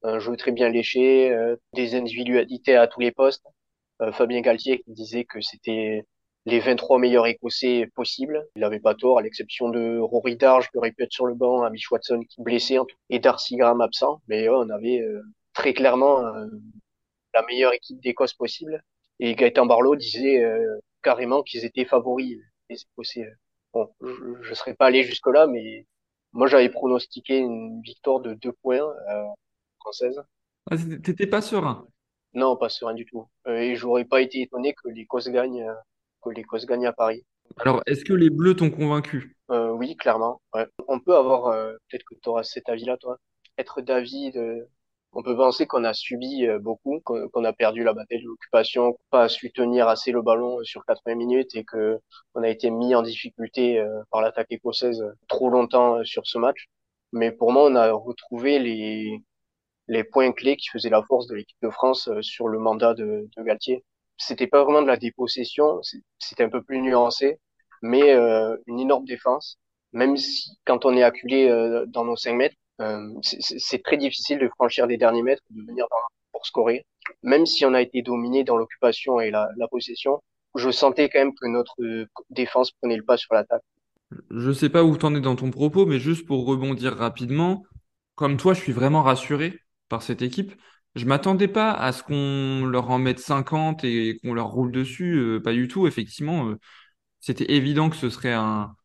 [0.05, 1.35] un jeu très bien léché,
[1.73, 3.45] des individualités à tous les postes.
[4.11, 6.05] Fabien Galtier qui disait que c'était
[6.45, 8.45] les 23 meilleurs Écossais possibles.
[8.55, 11.33] Il n'avait pas tort, à l'exception de Rory Darge qui aurait pu être sur le
[11.33, 12.77] banc, Amish Watson qui blessé
[13.09, 14.21] et Darcy Graham absent.
[14.27, 15.01] Mais on avait
[15.53, 16.21] très clairement
[17.35, 18.83] la meilleure équipe d'Écosse possible.
[19.19, 22.37] Et Gaëtan Barlow disait euh, carrément qu'ils étaient favoris,
[22.69, 23.27] les Écossais.
[23.73, 25.85] Bon, je ne serais pas allé jusque-là, mais
[26.31, 29.25] moi j'avais pronostiqué une victoire de deux points euh,
[29.85, 30.21] française.
[30.69, 31.87] Ah, T'étais pas serein
[32.33, 33.27] Non, pas serein du tout.
[33.47, 35.73] Euh, et j'aurais pas été étonné que l'Écosse gagne, euh,
[36.23, 37.23] que l'Écosse gagne à Paris.
[37.57, 39.37] Alors, est-ce que les Bleus t'ont convaincu?
[39.51, 40.41] Euh, Oui, clairement.
[40.53, 40.65] Ouais.
[40.87, 41.51] On peut avoir,
[41.89, 43.17] peut-être que tu auras cet avis-là, toi,
[43.57, 44.67] être d'avis de,
[45.15, 48.97] on peut penser qu'on a subi euh, beaucoup, qu'on a perdu la bataille de l'occupation,
[49.09, 51.99] pas su tenir assez le ballon sur 80 minutes et que
[52.35, 56.37] on a été mis en difficulté euh, par l'attaque écossaise trop longtemps euh, sur ce
[56.37, 56.67] match.
[57.13, 59.21] Mais pour moi, on a retrouvé les,
[59.87, 63.27] les points clés qui faisaient la force de l'équipe de France sur le mandat de,
[63.35, 63.83] de Galtier.
[64.17, 65.81] C'était pas vraiment de la dépossession,
[66.19, 67.39] c'était un peu plus nuancé,
[67.81, 68.13] mais
[68.67, 69.57] une énorme défense.
[69.93, 71.49] Même si, quand on est acculé
[71.87, 75.85] dans nos 5 mètres, euh, c'est très difficile de franchir les derniers mètres, de venir
[76.31, 76.85] pour scorer.
[77.23, 80.21] Même si on a été dominé dans l'occupation et la, la, possession,
[80.55, 81.75] je sentais quand même que notre
[82.29, 83.63] défense prenait le pas sur l'attaque.
[84.29, 87.63] Je sais pas où t'en es dans ton propos, mais juste pour rebondir rapidement,
[88.15, 90.53] comme toi, je suis vraiment rassuré par cette équipe.
[90.95, 95.15] Je m'attendais pas à ce qu'on leur en mette 50 et qu'on leur roule dessus,
[95.17, 95.87] euh, pas du tout.
[95.87, 96.55] Effectivement, euh,
[97.21, 98.75] c'était évident que ce serait un,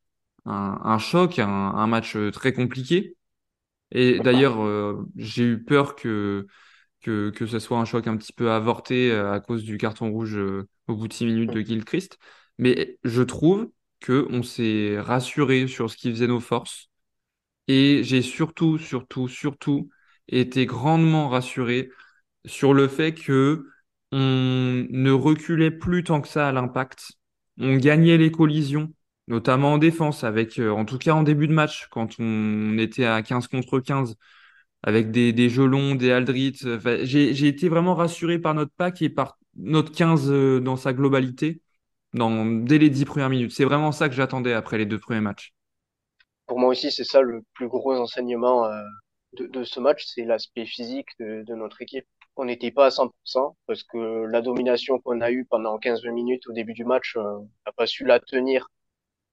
[0.46, 3.16] un, un choc, un, un, match très compliqué.
[3.92, 6.46] Et d'ailleurs, euh, j'ai eu peur que,
[7.00, 10.10] que, que ce soit un choc un petit peu avorté euh, à cause du carton
[10.10, 12.18] rouge euh, au bout de six minutes de Gilchrist.
[12.58, 13.70] Mais je trouve
[14.04, 16.90] qu'on s'est rassuré sur ce qui faisait nos forces.
[17.68, 19.90] Et j'ai surtout, surtout, surtout
[20.30, 21.90] été grandement rassuré
[22.46, 23.66] sur le fait que
[24.12, 27.12] on ne reculait plus tant que ça à l'impact.
[27.58, 28.92] On gagnait les collisions
[29.30, 33.06] notamment en défense, avec, euh, en tout cas en début de match, quand on était
[33.06, 34.16] à 15 contre 15,
[34.82, 36.58] avec des, des Gelons, des Aldrit.
[37.04, 41.62] j'ai été vraiment rassuré par notre pack et par notre 15 euh, dans sa globalité
[42.12, 43.52] dans, dès les 10 premières minutes.
[43.52, 45.54] C'est vraiment ça que j'attendais après les deux premiers matchs.
[46.46, 48.82] Pour moi aussi, c'est ça le plus gros enseignement euh,
[49.34, 52.06] de, de, ce match, c'est l'aspect physique de, de, notre équipe.
[52.36, 53.10] On n'était pas à 100%
[53.66, 57.48] parce que la domination qu'on a eue pendant 15-20 minutes au début du match, on
[57.66, 58.68] n'a pas su la tenir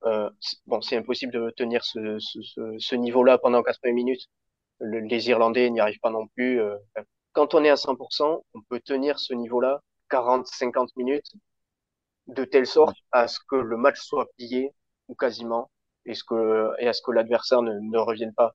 [0.06, 0.30] euh,
[0.68, 4.30] bon, c'est impossible de tenir ce, ce, ce, niveau-là pendant 80 minutes.
[4.80, 6.62] les Irlandais n'y arrivent pas non plus.
[6.62, 6.78] Euh.
[7.34, 9.82] Quand on est à 100%, on peut tenir ce niveau-là
[10.12, 11.32] 40-50 minutes
[12.28, 14.74] de telle sorte à ce que le match soit plié
[15.08, 15.70] ou quasiment
[16.06, 18.54] et, ce que, et à ce que l'adversaire ne revienne pas.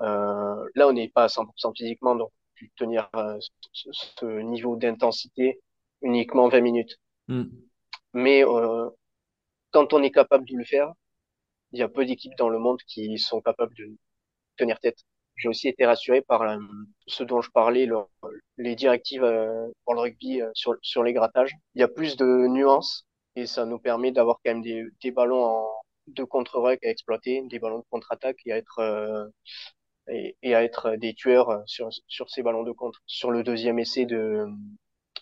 [0.00, 2.30] Euh, là, on n'est pas à 100% physiquement, donc
[2.76, 3.38] tenir euh,
[3.72, 5.60] ce, ce, niveau d'intensité
[6.00, 6.96] uniquement 20 minutes.
[7.28, 7.44] Mm.
[8.14, 8.88] Mais euh,
[9.70, 10.92] quand on est capable de le faire,
[11.72, 13.96] il y a peu d'équipes dans le monde qui sont capables de
[14.56, 14.98] tenir tête.
[15.36, 16.58] J'ai aussi été rassuré par euh,
[17.06, 18.04] ce dont je parlais, le-
[18.58, 21.52] les directives euh, pour le rugby euh, sur, sur les grattages.
[21.74, 25.10] Il y a plus de nuances et ça nous permet d'avoir quand même des, des
[25.10, 25.68] ballons en
[26.08, 29.26] de contre-ruck à exploiter, des ballons de contre-attaque et à être euh,
[30.08, 33.02] et, et à être des tueurs sur, sur ces ballons de contre.
[33.06, 34.46] Sur le deuxième essai de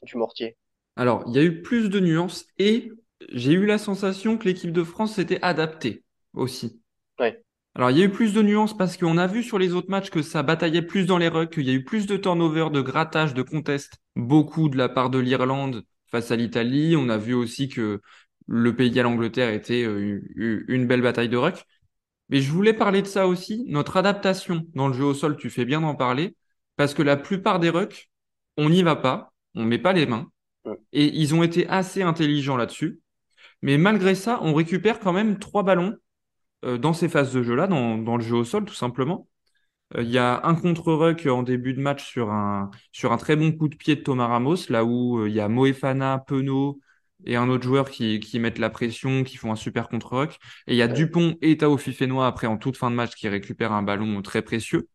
[0.03, 0.57] du Mortier.
[0.97, 2.91] Alors, il y a eu plus de nuances et
[3.33, 6.81] j'ai eu la sensation que l'équipe de France s'était adaptée aussi.
[7.19, 7.43] Ouais.
[7.75, 9.91] Alors, il y a eu plus de nuances parce qu'on a vu sur les autres
[9.91, 12.69] matchs que ça bataillait plus dans les rucks, qu'il y a eu plus de turnover,
[12.73, 16.97] de grattage, de contest, beaucoup de la part de l'Irlande face à l'Italie.
[16.97, 18.01] On a vu aussi que
[18.49, 21.65] le pays à l'Angleterre était euh, une belle bataille de ruck.
[22.31, 25.51] Mais je voulais parler de ça aussi, notre adaptation dans le jeu au sol, tu
[25.51, 26.37] fais bien d'en parler,
[26.77, 28.11] parce que la plupart des rucks,
[28.57, 30.31] on n'y va pas, on met pas les mains,
[30.93, 33.01] et ils ont été assez intelligents là-dessus.
[33.63, 35.97] Mais malgré ça, on récupère quand même trois ballons
[36.65, 39.29] euh, dans ces phases de jeu-là, dans, dans le jeu au sol, tout simplement.
[39.97, 43.37] Euh, Il y a un contre-ruck en début de match sur un, sur un très
[43.37, 46.81] bon coup de pied de Thomas Ramos, là où euh, il y a Moefana, Penaud
[47.27, 50.39] et un autre joueur qui, qui mettent la pression, qui font un super contre-ruck.
[50.67, 50.89] Et il y a.
[50.89, 54.43] Dupont et Tao Fifenois après en toute fin de match qui récupèrent un ballon très
[54.43, 54.89] précieux.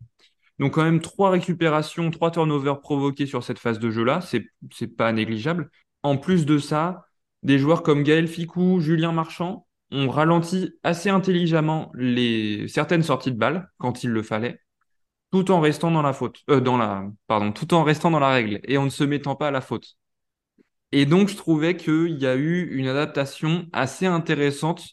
[0.60, 4.88] Donc quand même trois récupérations, trois turnovers provoqués sur cette phase de jeu-là, c'est c'est
[4.88, 5.70] pas négligeable.
[6.04, 7.06] En plus de ça,
[7.44, 13.38] des joueurs comme Gaël Ficou, Julien Marchand ont ralenti assez intelligemment les certaines sorties de
[13.38, 14.62] balles quand il le fallait,
[15.32, 18.30] tout en restant dans la faute, euh, dans la, pardon, tout en restant dans la
[18.30, 19.98] règle et en ne se mettant pas à la faute.
[20.92, 24.84] Et donc je trouvais qu'il y a eu une adaptation assez intéressante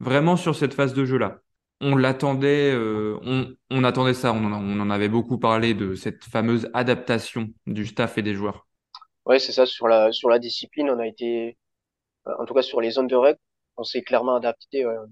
[0.00, 1.40] vraiment sur cette phase de jeu-là
[1.80, 3.18] on l'attendait, euh,
[3.70, 8.22] on, attendait ça, on en, avait beaucoup parlé de cette fameuse adaptation du staff et
[8.22, 8.66] des joueurs.
[9.26, 9.66] Ouais, c'est ça.
[9.66, 11.56] Sur la sur la discipline, on a été,
[12.26, 13.40] euh, en tout cas sur les zones de règles,
[13.76, 14.86] on s'est clairement adapté.
[14.86, 15.06] On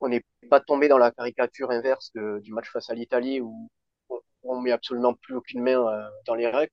[0.00, 3.70] on n'est pas tombé dans la caricature inverse du match face à l'Italie où
[4.10, 6.72] on, on met absolument plus aucune main euh, dans les règles.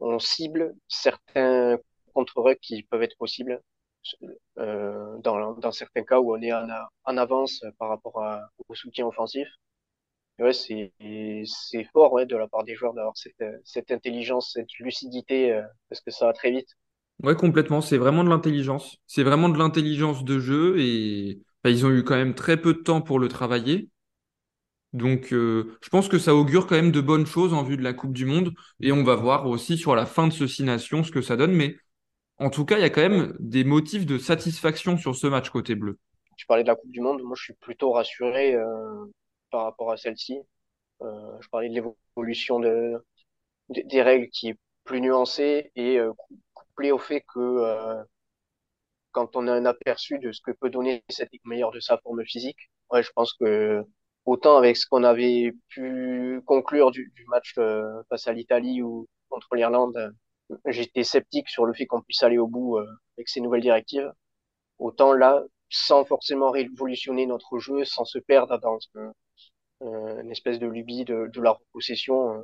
[0.00, 1.78] on cible certains
[2.12, 3.60] contre-règles qui peuvent être possibles
[4.58, 8.22] euh, dans certains cas où on est en, avance par rapport
[8.68, 9.48] au soutien offensif.
[10.38, 10.92] Ouais, c'est
[11.44, 15.62] c'est fort ouais de la part des joueurs d'avoir cette cette intelligence, cette lucidité euh,
[15.88, 16.68] parce que ça va très vite.
[17.22, 18.98] Ouais, complètement, c'est vraiment de l'intelligence.
[19.08, 22.74] C'est vraiment de l'intelligence de jeu et bah, ils ont eu quand même très peu
[22.74, 23.90] de temps pour le travailler.
[24.92, 27.82] Donc euh, je pense que ça augure quand même de bonnes choses en vue de
[27.82, 30.62] la Coupe du Monde et on va voir aussi sur la fin de ce Six
[30.64, 31.52] Nations ce que ça donne.
[31.52, 31.76] Mais
[32.38, 35.50] en tout cas, il y a quand même des motifs de satisfaction sur ce match
[35.50, 35.98] côté bleu.
[36.36, 39.04] Tu parlais de la Coupe du Monde, moi je suis plutôt rassuré euh,
[39.50, 40.38] par rapport à celle-ci.
[41.02, 42.94] Euh, je parlais de l'évolution de,
[43.70, 48.02] de- des règles qui est plus nuancée et euh, cou- couplée au fait que euh,
[49.12, 52.24] quand on a un aperçu de ce que peut donner cette meilleure de sa forme
[52.24, 53.82] physique, ouais, je pense que
[54.24, 59.08] autant avec ce qu'on avait pu conclure du, du match euh, face à l'Italie ou
[59.28, 60.14] contre l'Irlande,
[60.66, 64.12] j'étais sceptique sur le fait qu'on puisse aller au bout euh, avec ces nouvelles directives.
[64.78, 69.12] Autant là, sans forcément révolutionner notre jeu, sans se perdre dans un-
[69.82, 72.42] euh, une espèce de lubie de, de la repossession, euh,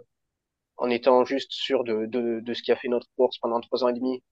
[0.77, 3.85] en étant juste sûr de, de, de ce qui a fait notre force pendant trois
[3.85, 4.23] ans et demi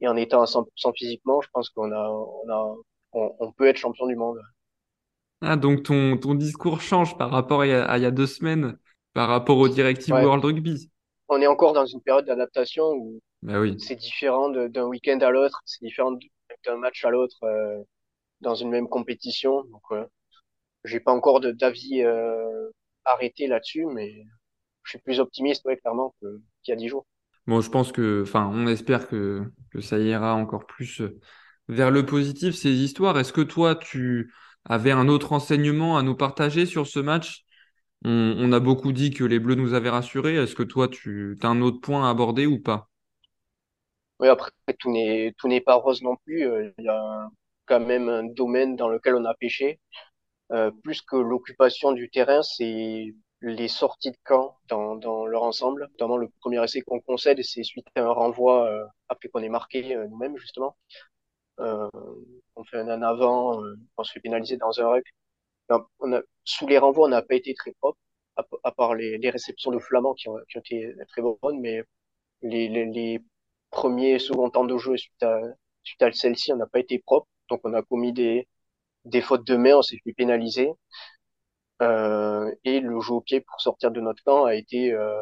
[0.00, 2.76] et en étant à 100% physiquement, je pense qu'on a, on a,
[3.14, 4.40] on, on peut être champion du monde.
[5.40, 8.06] Ah, donc ton, ton discours change par rapport à, il y a à il y
[8.06, 8.78] a deux semaines,
[9.12, 10.22] par rapport aux directives Ouais.
[10.22, 10.90] World Rugby.
[11.28, 13.78] On est encore dans une période d'adaptation où Bah oui.
[13.78, 16.12] c'est différent d'un week-end à l'autre, c'est différent
[16.66, 17.82] d'un match à l'autre euh,
[18.42, 19.64] dans une même compétition.
[19.64, 20.06] Donc, euh,
[20.84, 22.70] j'ai pas encore de- d'avis euh,
[23.04, 24.24] arrêté là-dessus, mais
[24.84, 27.06] je suis plus optimiste, ouais, clairement, qu'il y a dix jours.
[27.46, 31.02] Bon, je pense que, enfin, on espère que, que ça ira encore plus
[31.68, 33.18] vers le positif, ces histoires.
[33.18, 34.32] Est-ce que toi, tu
[34.64, 37.43] avais un autre enseignement à nous partager sur ce match?
[38.04, 40.36] On, on a beaucoup dit que les Bleus nous avaient rassurés.
[40.36, 42.90] Est-ce que toi, tu as un autre point à aborder ou pas?
[44.20, 46.46] Oui, après, tout n'est, pas rose non plus.
[46.46, 47.28] Euh, Il y a
[47.66, 49.80] quand même un domaine dans lequel on a pêché.
[50.52, 55.88] Euh, plus que l'occupation du terrain, c'est les sorties de camp dans, dans leur ensemble.
[55.92, 59.48] Notamment le premier essai qu'on concède, c'est suite à un renvoi euh, après qu'on ait
[59.48, 60.76] marqué euh, nous-mêmes justement.
[61.60, 61.88] Euh,
[62.56, 65.04] on fait un en avant, euh, on se fait pénaliser dans un ruck.
[66.00, 67.98] On a, sous les renvois, on n'a pas été très propre,
[68.36, 71.82] à, part les, les réceptions de Flamands qui ont, qui ont été très bonnes, mais
[72.42, 73.20] les, les, les
[73.70, 75.40] premiers second temps de jeu suite à,
[75.84, 77.28] suite à celle-ci, on n'a pas été propre.
[77.50, 78.48] Donc on a commis des,
[79.06, 80.70] des fautes de main, on s'est fait pénaliser.
[81.82, 85.14] Euh, et le jeu au pied pour sortir de notre camp a été euh,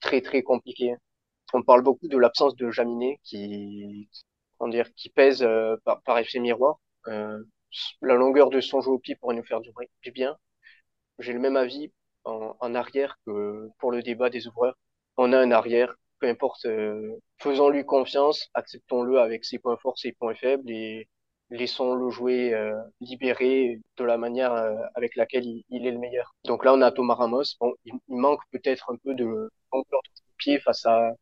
[0.00, 0.94] très très compliqué.
[1.54, 4.08] On parle beaucoup de l'absence de Jaminet qui
[4.58, 6.80] comment dire, qui pèse euh, par, par effet miroir.
[8.02, 9.72] La longueur de son jeu au pied pourrait nous faire du,
[10.12, 10.36] bien.
[11.18, 11.92] J'ai le même avis
[12.24, 14.76] en, arrière que pour le débat des ouvreurs.
[15.16, 20.12] On a un arrière, peu importe, euh, faisons-lui confiance, acceptons-le avec ses points forts, ses
[20.12, 21.08] points faibles et
[21.50, 26.34] laissons-le jouer euh, libéré de la manière euh, avec laquelle il, est le meilleur.
[26.44, 27.44] Donc là, on a Thomas Ramos.
[27.60, 29.24] Bon, il, il manque peut-être un peu de
[29.72, 31.12] longueur de pied face à,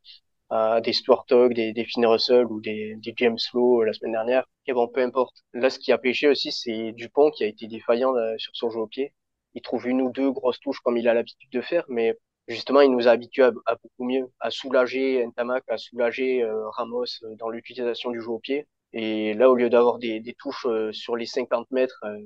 [0.55, 4.47] à des Stuart des, des Russell ou des, James Lowe la semaine dernière.
[4.67, 5.43] Et bon, peu importe.
[5.53, 8.79] Là, ce qui a pêché aussi, c'est Dupont qui a été défaillant sur son jeu
[8.79, 9.13] au pied.
[9.55, 12.81] Il trouve une ou deux grosses touches comme il a l'habitude de faire, mais justement,
[12.83, 17.05] il nous a habitués à, beaucoup mieux, à soulager Ntamak, à soulager euh, Ramos
[17.39, 18.69] dans l'utilisation du jeu au pied.
[18.93, 22.17] Et là, au lieu d'avoir des, touches euh, sur les 50 mètres, euh,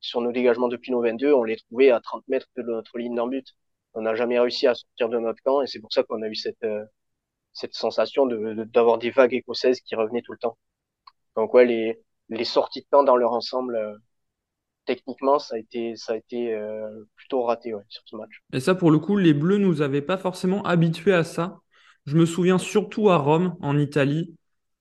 [0.00, 3.16] sur nos dégagements depuis nos 22, on les trouvait à 30 mètres de notre ligne
[3.16, 3.46] d'en but.
[3.94, 6.28] On n'a jamais réussi à sortir de notre camp et c'est pour ça qu'on a
[6.28, 6.64] eu cette,
[7.52, 10.58] cette sensation de, d'avoir des vagues écossaises qui revenaient tout le temps.
[11.36, 13.78] Donc ouais, les, les sorties de camp dans leur ensemble,
[14.84, 18.42] techniquement, ça a été, ça a été euh, plutôt raté sur ce match.
[18.52, 21.60] Et ça, pour le coup, les Bleus nous avaient pas forcément habitués à ça.
[22.06, 24.34] Je me souviens surtout à Rome, en Italie,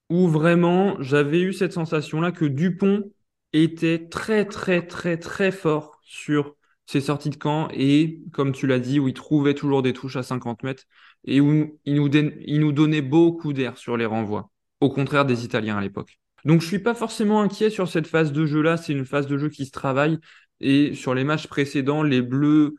[0.10, 3.12] où vraiment j'avais eu cette sensation-là que Dupont
[3.54, 8.80] était très, très, très, très fort sur ses sorties de camp et, comme tu l'as
[8.80, 10.84] dit, où il trouvait toujours des touches à 50 mètres
[11.26, 15.46] et où il nous, il nous donnait beaucoup d'air sur les renvois, au contraire des
[15.46, 16.20] Italiens à l'époque.
[16.46, 19.28] Donc je suis pas forcément inquiet sur cette phase de jeu là, c'est une phase
[19.28, 20.18] de jeu qui se travaille
[20.60, 22.76] et sur les matchs précédents, les Bleus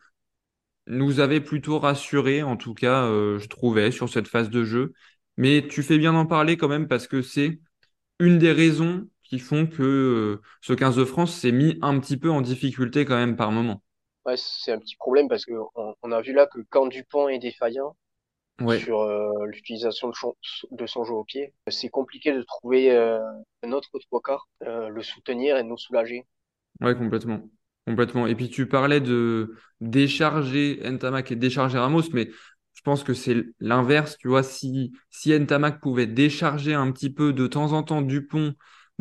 [0.86, 4.92] nous avaient plutôt rassurés, en tout cas euh, je trouvais sur cette phase de jeu.
[5.36, 7.60] Mais tu fais bien d'en parler quand même parce que c'est
[8.18, 12.16] une des raisons qui font que euh, ce 15 de France s'est mis un petit
[12.16, 13.82] peu en difficulté quand même par moment.
[14.24, 17.28] Ouais, c'est un petit problème parce que on, on, a vu là que quand Dupont
[17.28, 17.96] est défaillant,
[18.60, 18.78] ouais.
[18.78, 20.14] sur euh, l'utilisation de,
[20.70, 21.52] de, son jeu au pied.
[21.68, 23.20] C'est compliqué de trouver euh,
[23.62, 26.26] un autre trois quarts, euh, le soutenir et nous soulager.
[26.80, 27.40] Ouais, complètement.
[27.86, 28.26] Complètement.
[28.26, 32.30] Et puis tu parlais de décharger Ntamak et décharger Ramos, mais
[32.74, 34.16] je pense que c'est l'inverse.
[34.18, 38.54] Tu vois, si, si Ntamak pouvait décharger un petit peu de temps en temps Dupont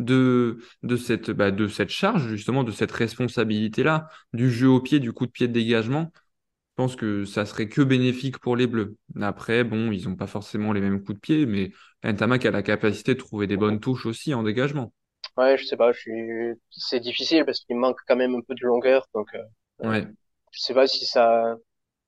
[0.06, 5.00] de, de, cette, bah, de cette charge, justement, de cette responsabilité-là, du jeu au pied,
[5.00, 8.68] du coup de pied de dégagement, je pense que ça serait que bénéfique pour les
[8.68, 8.98] Bleus.
[9.22, 11.72] Après, bon, ils n'ont pas forcément les mêmes coups de pied, mais
[12.04, 14.94] Ntamak a la capacité de trouver des bonnes touches aussi en dégagement.
[15.38, 16.54] Ouais, je sais pas, je suis...
[16.70, 19.44] c'est difficile parce qu'il manque quand même un peu de longueur, donc euh,
[19.80, 20.08] ouais.
[20.52, 21.56] je sais pas si ça,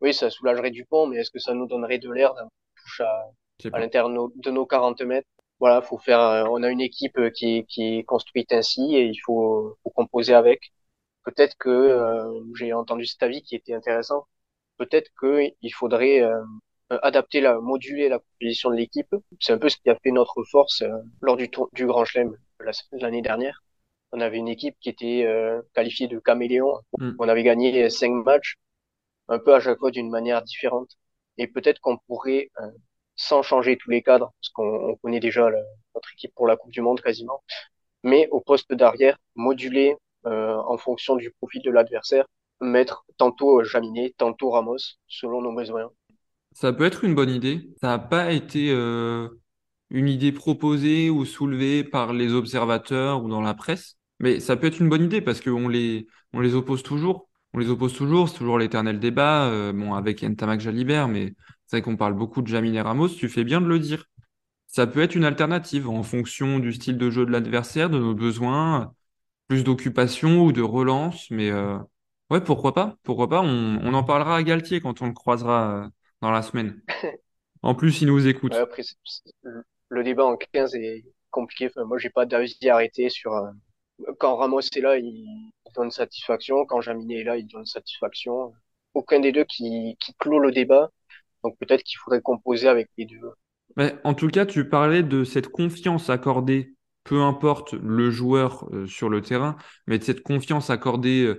[0.01, 2.49] oui, ça soulagerait Dupont, mais est-ce que ça nous donnerait de l'air d'un
[2.82, 3.25] touche à,
[3.71, 5.27] à l'intérieur de nos 40 mètres?
[5.63, 6.19] Voilà, faut faire.
[6.21, 10.34] Euh, on a une équipe qui, qui est construite ainsi et il faut, faut composer
[10.34, 10.73] avec.
[11.26, 14.28] Peut-être que euh, j'ai entendu cet avis qui était intéressant
[14.78, 16.43] peut-être qu'il faudrait euh,
[17.02, 19.13] adapter la, moduler la composition de l'équipe.
[19.39, 20.89] C'est un peu ce qui a fait notre force euh,
[21.21, 22.36] lors du, tour, du Grand Chelem
[22.93, 23.63] l'année dernière.
[24.12, 26.80] On avait une équipe qui était euh, qualifiée de caméléon.
[26.99, 27.12] Mm.
[27.19, 28.56] On avait gagné cinq matchs,
[29.28, 30.91] un peu à chaque fois d'une manière différente.
[31.38, 32.67] Et peut-être qu'on pourrait, euh,
[33.15, 35.49] sans changer tous les cadres, parce qu'on connaît déjà
[35.95, 37.43] notre équipe pour la Coupe du Monde quasiment,
[38.04, 39.95] mais au poste d'arrière, moduler
[40.26, 42.26] euh, en fonction du profil de l'adversaire
[42.63, 45.91] mettre tantôt Jaminet, tantôt Ramos, selon nos besoins.
[46.54, 47.69] Ça peut être une bonne idée.
[47.82, 49.28] Ça n'a pas été euh,
[49.89, 54.67] une idée proposée ou soulevée par les observateurs ou dans la presse, mais ça peut
[54.67, 57.30] être une bonne idée parce qu'on les, on les oppose toujours.
[57.56, 61.34] On les oppose toujours, c'est toujours l'éternel débat, euh, bon, avec Ntamak Jalibert, mais
[61.74, 64.06] c'est qu'on parle beaucoup de Jaminet Ramos, tu fais bien de le dire.
[64.68, 68.16] Ça peut être une alternative en fonction du style de jeu de l'adversaire, de nos
[68.16, 68.94] besoins,
[69.48, 71.78] plus d'occupation ou de relance, mais euh,
[72.30, 72.98] Ouais, pourquoi pas?
[73.04, 73.42] Pourquoi pas?
[73.42, 75.90] On, on en parlera à Galtier quand on le croisera euh,
[76.22, 76.82] dans la semaine.
[77.62, 78.54] En plus, il nous écoute.
[78.54, 78.84] Ouais, après,
[79.90, 81.68] le débat en 15 est compliqué.
[81.68, 83.52] Enfin, moi, j'ai pas d'avis arrêté sur euh,
[84.20, 86.66] quand Ramos est là, il donne satisfaction.
[86.66, 88.54] Quand Jaminet est là, il donne satisfaction.
[88.94, 90.90] Aucun des deux qui, qui clôt le débat.
[91.44, 93.19] Donc peut-être qu'il faudrait composer avec les deux.
[93.75, 98.85] Mais en tout cas, tu parlais de cette confiance accordée, peu importe le joueur euh,
[98.87, 101.35] sur le terrain, mais de cette confiance accordée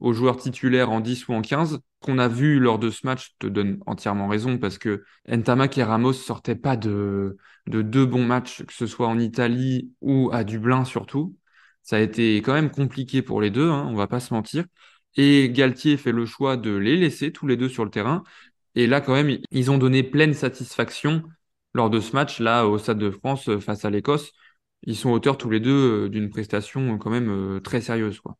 [0.00, 1.80] aux joueurs titulaires en 10 ou en 15.
[2.00, 5.82] Qu'on a vu lors de ce match te donne entièrement raison parce que Ntamak et
[5.82, 7.36] Ramos sortaient pas de,
[7.66, 11.36] de deux bons matchs, que ce soit en Italie ou à Dublin surtout.
[11.82, 14.64] Ça a été quand même compliqué pour les deux, hein, on va pas se mentir.
[15.16, 18.22] Et Galtier fait le choix de les laisser tous les deux sur le terrain.
[18.76, 21.24] Et là, quand même, ils ont donné pleine satisfaction
[21.74, 24.32] lors de ce match, là, au Stade de France, face à l'Écosse.
[24.84, 28.36] Ils sont auteurs tous les deux euh, d'une prestation quand même euh, très sérieuse, quoi.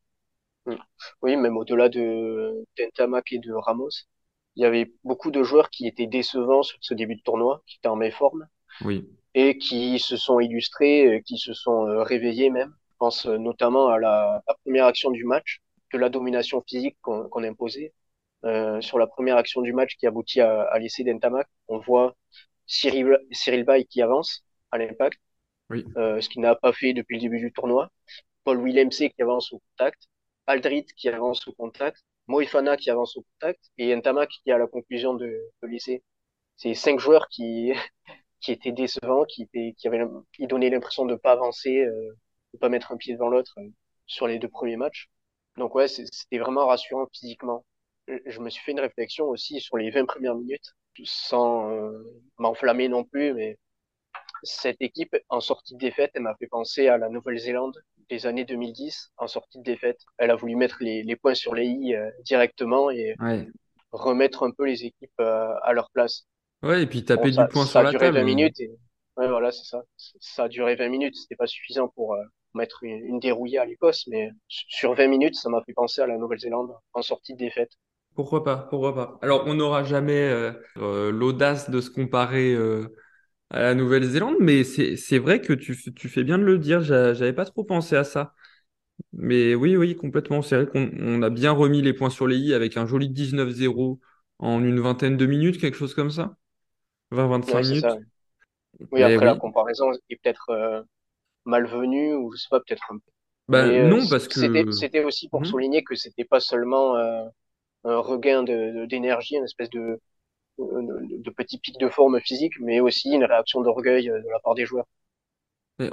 [1.21, 3.89] Oui, même au-delà de d'Entamac et de Ramos,
[4.55, 7.77] il y avait beaucoup de joueurs qui étaient décevants sur ce début de tournoi, qui
[7.77, 8.47] étaient en méforme.
[8.81, 9.07] Oui.
[9.35, 12.73] et qui se sont illustrés, qui se sont réveillés même.
[12.91, 15.61] Je pense notamment à la, la première action du match,
[15.93, 17.93] de la domination physique qu'on qu'on imposait.
[18.45, 22.15] Euh, sur la première action du match qui aboutit à, à l'essai d'Entamac, on voit
[22.67, 25.19] Cyril, Cyril Bay qui avance à l'impact,
[25.69, 25.85] Oui.
[25.97, 27.89] euh, ce qu'il n'a pas fait depuis le début du tournoi.
[28.43, 30.07] Paul Willemse qui avance au contact,
[30.47, 34.57] Aldrit qui avance au contact, Moifana qui avance au contact et Ntamak qui est à
[34.57, 35.27] la conclusion de,
[35.63, 36.03] de l'essai.
[36.57, 37.73] C'est cinq joueurs qui,
[38.41, 42.13] qui étaient décevants, qui, étaient, qui, avaient, qui donnaient l'impression de pas avancer, euh,
[42.53, 43.69] de pas mettre un pied devant l'autre euh,
[44.07, 45.09] sur les deux premiers matchs.
[45.57, 47.65] Donc ouais, c'était vraiment rassurant physiquement.
[48.25, 51.91] Je me suis fait une réflexion aussi sur les 20 premières minutes, sans euh,
[52.37, 53.57] m'enflammer non plus, mais
[54.43, 57.77] cette équipe, en sortie de défaite, elle m'a fait penser à la Nouvelle-Zélande
[58.09, 59.99] des années 2010, en sortie de défaite.
[60.17, 63.47] Elle a voulu mettre les, les points sur les i euh, directement et Ouais.
[63.91, 66.27] remettre un peu les équipes euh, à leur place.
[66.61, 68.19] Ouais, et puis Bon, taper ça, du poing ça sur a la duré table.
[68.19, 68.69] 20 minutes et
[69.17, 69.83] ouais, voilà, c'est ça.
[70.19, 71.15] Ça a duré 20 minutes.
[71.15, 75.35] C'était pas suffisant pour euh, mettre une, une dérouillée à l'Écosse, mais sur 20 minutes,
[75.35, 77.71] ça m'a fait penser à la Nouvelle-Zélande en sortie de défaite.
[78.17, 78.57] Pourquoi pas?
[78.71, 79.19] Pourquoi pas?
[79.23, 82.89] Alors, on n'aura jamais euh, euh, l'audace de se comparer euh,
[83.51, 86.81] à la Nouvelle-Zélande, mais c'est vrai que tu, fais bien de le dire.
[86.81, 88.35] j'a- J'avais pas trop pensé à ça.
[89.13, 90.41] Mais oui, oui, complètement.
[90.43, 93.09] C'est vrai qu'on on a bien remis les points sur les i avec un joli
[93.09, 94.01] 19-0
[94.39, 96.37] en une vingtaine de minutes, quelque chose comme ça.
[97.11, 97.97] 20-25 Ouais, c'est ça.
[97.97, 97.99] minutes.
[98.91, 100.83] Oui, Mais après, la comparaison est peut-être euh,
[101.45, 103.11] malvenue ou je sais pas, peut-être un peu.
[103.47, 104.71] Bah non, parce c'était, que.
[104.71, 105.47] c'était aussi pour Mhm.
[105.47, 106.95] souligner que c'était pas seulement
[107.83, 109.99] un regain de, de- d'énergie, une espèce de,
[110.59, 114.39] de, de petit pic de forme physique, mais aussi une réaction d'orgueil euh, de la
[114.39, 114.85] part des joueurs.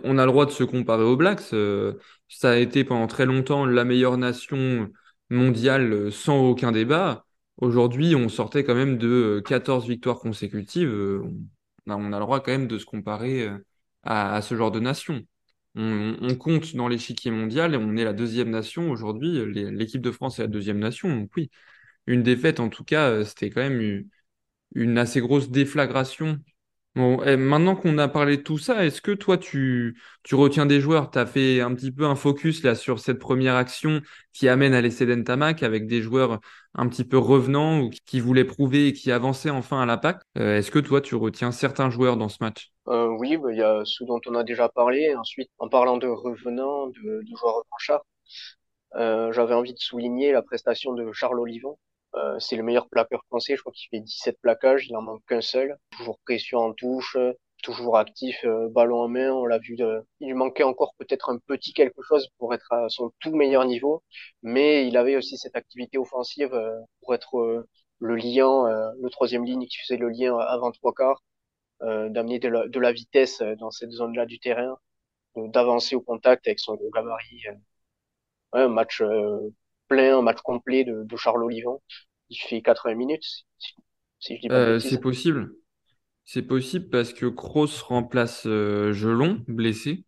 [0.03, 1.53] On a le droit de se comparer aux Blacks.
[1.53, 1.95] euh,
[2.29, 4.91] ça a été pendant très longtemps la meilleure nation
[5.31, 7.27] mondiale euh, sans aucun débat.
[7.59, 9.09] Aujourd'hui, on sortait quand même de
[9.39, 10.91] euh, 14 victoires consécutives.
[11.87, 13.49] on a, le droit quand même de se comparer
[14.03, 15.23] à, ce genre de nation.
[15.75, 19.45] On, on compte dans l'échiquier mondial et on est la deuxième nation aujourd'hui.
[19.53, 21.15] L'équipe de France est la deuxième nation.
[21.15, 21.51] Donc oui,
[22.07, 24.09] une défaite en tout cas, euh, c'était quand même
[24.75, 26.39] une, assez grosse déflagration
[26.97, 29.97] Bon, eh, maintenant qu'on a parlé de tout ça, est-ce que toi, tu,
[30.31, 31.11] retiens des joueurs?
[31.11, 34.01] Tu as fait un petit peu un focus là sur cette première action
[34.33, 36.39] qui amène à l'essai d'Entamac avec des joueurs
[36.75, 40.23] un petit peu revenants ou qui, voulaient prouver et qui avançaient enfin à l'attaque.
[40.39, 42.71] Euh, est-ce que toi, tu retiens certains joueurs dans ce match?
[42.87, 45.17] Euh, oui, bah, il y a ceux dont on a déjà parlé.
[45.17, 51.11] Ensuite, en parlant de revenants, de, joueurs revanchards, j'avais envie de souligner la prestation de
[51.13, 51.77] Charles Olivon.
[52.17, 55.23] Euh, c'est le meilleur plaqueur français, je crois qu'il fait 17 plaquages, il en manque
[55.29, 55.77] qu'un seul.
[55.97, 59.75] Toujours pression en touche, euh, toujours actif, euh, ballon en main, on l'a vu.
[59.77, 60.03] De...
[60.21, 63.65] Il lui manquait encore peut-être un petit quelque chose pour être à son tout meilleur
[63.65, 64.03] niveau,
[64.43, 69.11] mais il avait aussi cette activité offensive euh, pour être euh, le lien, euh, le
[69.11, 71.23] troisième ligne qui faisait le lien avant trois quarts,
[71.83, 74.77] euh, d'amener de la, de la vitesse euh, dans cette zone-là du terrain,
[75.39, 77.43] euh, d'avancer au contact avec son gabarit.
[77.51, 77.55] euh.
[78.53, 79.51] Un match euh,
[79.89, 81.81] plein, un match complet de, de Charles Olivon.
[82.31, 83.25] Il fait 80 minutes,
[83.59, 83.75] si,
[84.19, 85.53] si je dis pas de Euh, c'est possible.
[86.25, 90.05] C'est possible parce que Kroos remplace euh, Jelon, blessé.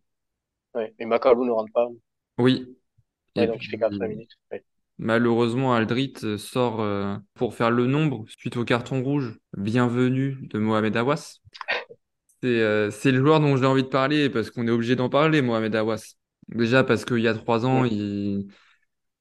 [0.73, 0.93] Ouais.
[0.99, 1.87] Et Macalou ne rentre pas.
[2.37, 2.65] Oui.
[3.35, 4.31] Ouais, Et donc il fait 80 puis, minutes.
[4.51, 4.63] Ouais.
[4.97, 9.39] malheureusement, Aldrit euh, sort euh, pour faire le nombre suite au carton rouge.
[9.57, 11.39] Bienvenue de Mohamed Awas.
[12.41, 15.41] C'est euh, le joueur dont j'ai envie de parler parce qu'on est obligé d'en parler,
[15.41, 16.15] Mohamed Awas.
[16.49, 18.47] Déjà parce qu'il y a trois ans, il,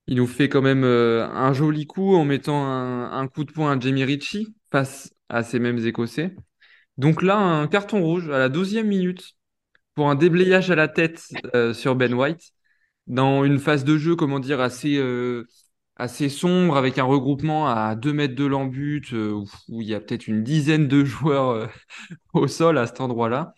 [0.07, 3.77] il nous fait quand même euh, un joli coup en mettant un, coup de poing
[3.77, 6.35] à Jamie Ritchie face à ces mêmes Écossais.
[6.97, 9.35] Donc là, un carton rouge à la douzième minute
[9.95, 12.53] pour un déblayage à la tête euh, sur Ben White
[13.07, 15.47] dans une phase de jeu, comment dire, assez, euh,
[16.29, 20.43] sombre avec un regroupement à deux mètres de l'embut où, il y a peut-être une
[20.43, 21.71] dizaine de joueurs
[22.35, 23.55] au sol à cet endroit-là.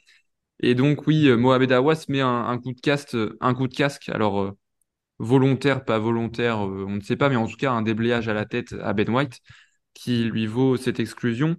[0.60, 4.08] Et donc, oui, Mohamed Awas met un, coup de casque, un coup de casque.
[4.10, 4.54] Alors,
[5.18, 8.34] volontaire, pas volontaire, euh, on ne sait pas, mais en tout cas, un déblayage à
[8.34, 9.40] la tête à Ben White
[9.94, 11.56] qui lui vaut cette exclusion.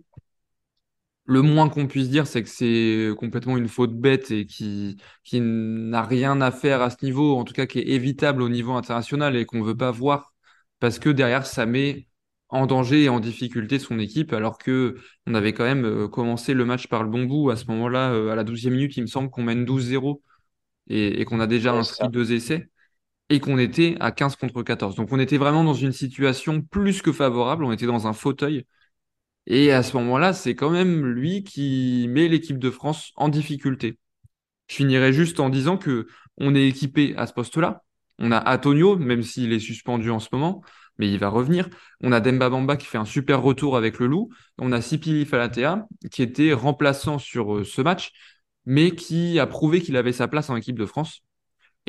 [1.26, 5.39] Le moins qu'on puisse dire, c'est que c'est complètement une faute bête et qui, qui
[5.41, 8.74] n'a rien à faire à ce niveau, en tout cas qui est évitable au niveau
[8.74, 10.34] international et qu'on veut pas voir
[10.80, 12.07] parce que derrière, ça met
[12.49, 14.95] en danger et en difficulté son équipe, alors que
[15.28, 17.51] on avait quand même euh, commencé le match par le bon bout.
[17.51, 20.24] À ce moment-là, euh, à la douzième minute, il me semble qu'on mène 12-0
[20.88, 22.70] et, et qu'on a déjà inscrit deux essais
[23.30, 24.95] et qu'on était à 15 contre 14.
[24.95, 28.65] Donc on était vraiment dans une situation plus que favorable, on était dans un fauteuil.
[29.47, 33.97] Et à ce moment-là, c'est quand même lui qui met l'équipe de France en difficulté.
[34.67, 36.07] Je finirai juste en disant que
[36.38, 37.84] on est équipé à ce poste-là.
[38.19, 40.61] On a Antonio, même s'il est suspendu en ce moment,
[40.97, 41.69] mais il va revenir.
[42.01, 44.30] On a Demba Bamba qui fait un super retour avec le Loup.
[44.59, 48.11] On a Sipili Falatea qui était remplaçant sur euh, ce match,
[48.65, 51.23] mais qui a prouvé qu'il avait sa place en équipe de France.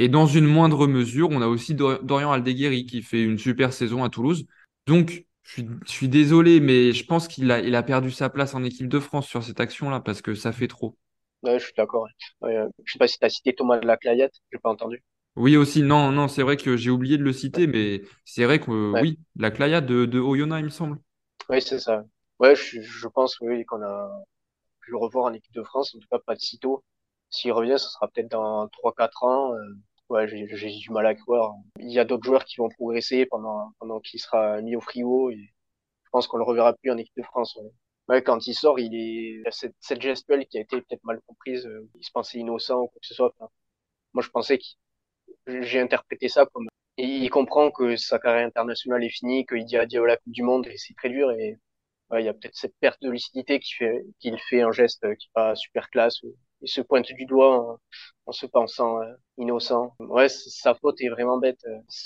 [0.00, 4.02] Et dans une moindre mesure, on a aussi Dorian Aldeguerri qui fait une super saison
[4.02, 4.46] à Toulouse.
[4.86, 8.64] Donc, je suis, désolé, mais je pense qu'il a, il a perdu sa place en
[8.64, 10.96] équipe de France sur cette action-là parce que ça fait trop.
[11.42, 12.06] Ouais, je suis d'accord.
[12.40, 14.70] Ouais, euh, je sais pas si tu as cité Thomas de la Clayette, j'ai pas
[14.70, 15.04] entendu.
[15.36, 18.58] Oui, aussi, non, non, c'est vrai que j'ai oublié de le citer, mais c'est vrai
[18.58, 20.98] que oui, la Clayette de, de Oyonnax, il me semble.
[21.50, 22.04] Oui, c'est ça.
[22.38, 24.10] Ouais, je, je pense oui, qu'on a
[24.80, 26.82] pu le revoir en équipe de France, en tout cas pas de sitôt.
[27.28, 29.54] S'il revient, ce sera peut-être dans 3-4 ans.
[29.54, 29.58] Euh,
[30.10, 31.54] ouais, j'ai du mal à croire.
[31.78, 35.30] Il y a d'autres joueurs qui vont progresser pendant, pendant qu'il sera mis au frigo.
[35.32, 37.58] Je pense qu'on le reverra plus en équipe de France.
[38.26, 41.64] Quand il sort, il est cette, cette gestuelle qui a été peut-être mal comprise.
[41.66, 43.32] Euh, il se pensait innocent ou quoi que ce soit.
[44.12, 44.64] moi, je pensais que
[45.62, 50.02] j'ai interprété ça comme il comprend que sa carrière internationale est finie, qu'il dit adieu
[50.04, 51.30] à la Coupe du Monde et c'est très dur.
[51.32, 51.58] Et
[52.18, 55.28] il y a peut-être cette perte de lucidité qui fait qu'il fait un geste qui
[55.28, 56.20] est pas super classe
[56.62, 57.80] il se pointe du doigt
[58.26, 59.06] en, se pensant euh,
[59.38, 59.94] innocent.
[59.98, 61.60] Ouais, sa faute est vraiment bête.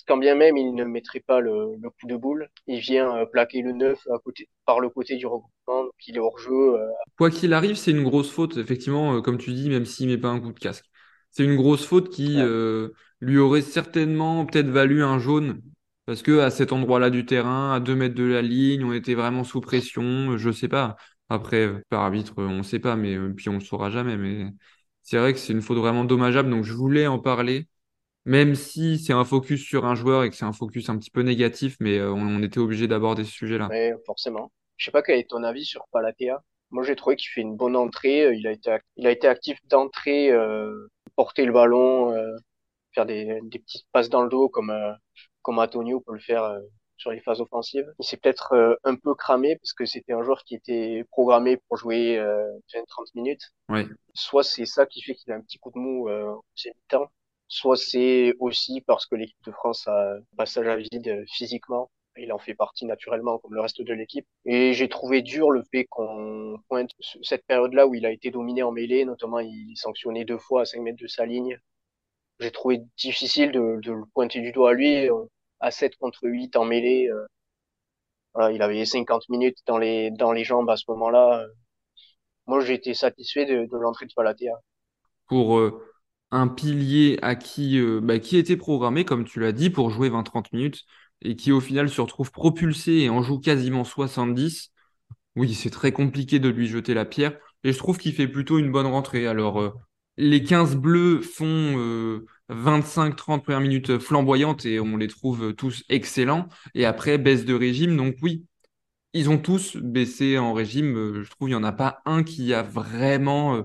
[0.07, 3.27] Quand bien même il ne mettrait pas le, le coup de boule, il vient euh,
[3.27, 6.77] plaquer le neuf à côté, par le côté du regroupement, donc il est hors jeu.
[6.77, 6.89] Euh.
[7.19, 10.29] Quoi qu'il arrive, c'est une grosse faute, effectivement, comme tu dis, même s'il met pas
[10.29, 10.87] un coup de casque.
[11.31, 12.39] C'est une grosse faute qui
[13.21, 15.61] lui aurait certainement peut-être valu un jaune.
[16.07, 19.15] Parce que à cet endroit-là du terrain, à deux mètres de la ligne, on était
[19.15, 20.37] vraiment sous pression.
[20.37, 20.97] Je sais pas.
[21.35, 24.17] Après, par arbitre, on ne sait pas, mais euh, puis on ne saura jamais.
[24.17, 24.47] Mais
[25.03, 26.51] c'est vrai que c'est une faute vraiment dommageable.
[26.51, 27.69] Donc, je voulais en parler,
[28.25, 31.11] même si c'est un focus sur un joueur et que c'est un focus un petit
[31.11, 33.69] peu négatif, mais euh, on, était obligé d'aborder ce sujet-là.
[33.71, 34.53] Oui, forcément.
[34.77, 36.43] Je sais pas quel est ton avis sur Palatea.
[36.71, 38.35] Moi, j'ai trouvé qu'il fait une bonne entrée.
[38.35, 42.15] Il a été, il a été actif d'entrée, euh, porter le ballon,
[42.93, 44.73] faire des, des petites passes dans le dos comme,
[45.43, 46.59] comme Antonio peut le faire
[47.05, 47.93] sur les phases offensives.
[47.99, 51.59] Il s'est peut-être euh, un peu cramé parce que c'était un joueur qui était programmé
[51.69, 52.85] pour jouer euh, 20-30
[53.15, 53.43] minutes.
[53.69, 53.87] Ouais.
[54.15, 56.43] Soit c'est ça qui fait qu'il a un petit coup de mou euh, au
[56.89, 57.11] temps,
[57.47, 61.91] soit c'est aussi parce que l'équipe de France a un passage à vide euh, physiquement.
[62.17, 64.27] Il en fait partie naturellement comme le reste de l'équipe.
[64.47, 66.91] Et j'ai trouvé dur le fait qu'on pointe
[67.23, 70.65] cette période-là où il a été dominé en mêlée, notamment il sanctionné deux fois à
[70.65, 71.59] 5 mètres de sa ligne.
[72.41, 75.09] J'ai trouvé difficile de, de, le pointer du doigt à lui
[75.65, 77.09] à 7 contre 8 en mêlée.
[78.37, 81.47] Euh, il avait 50 minutes dans les, dans les jambes à ce moment-là.
[82.47, 84.53] Moi, j'ai été satisfait de, l'entrée de Palatea.
[85.27, 85.83] Pour euh,
[86.31, 90.11] un pilier à qui, euh, bah, qui était programmé, comme tu l'as dit, pour jouer
[90.11, 90.83] 20-30 minutes
[91.23, 94.71] et qui au final se retrouve propulsé et en joue quasiment 70,
[95.37, 97.39] oui, c'est très compliqué de lui jeter la pierre.
[97.63, 99.27] Et je trouve qu'il fait plutôt une bonne rentrée.
[99.27, 99.75] Alors,
[100.19, 106.49] les 15 bleus font 25-30 premières minutes flamboyantes et on les trouve tous excellents.
[106.75, 107.97] Et après, baisse de régime.
[107.97, 108.45] Donc oui,
[109.15, 111.23] ils ont tous baissé en régime.
[111.23, 113.63] Je trouve qu'il n'y en a pas un qui a vraiment euh,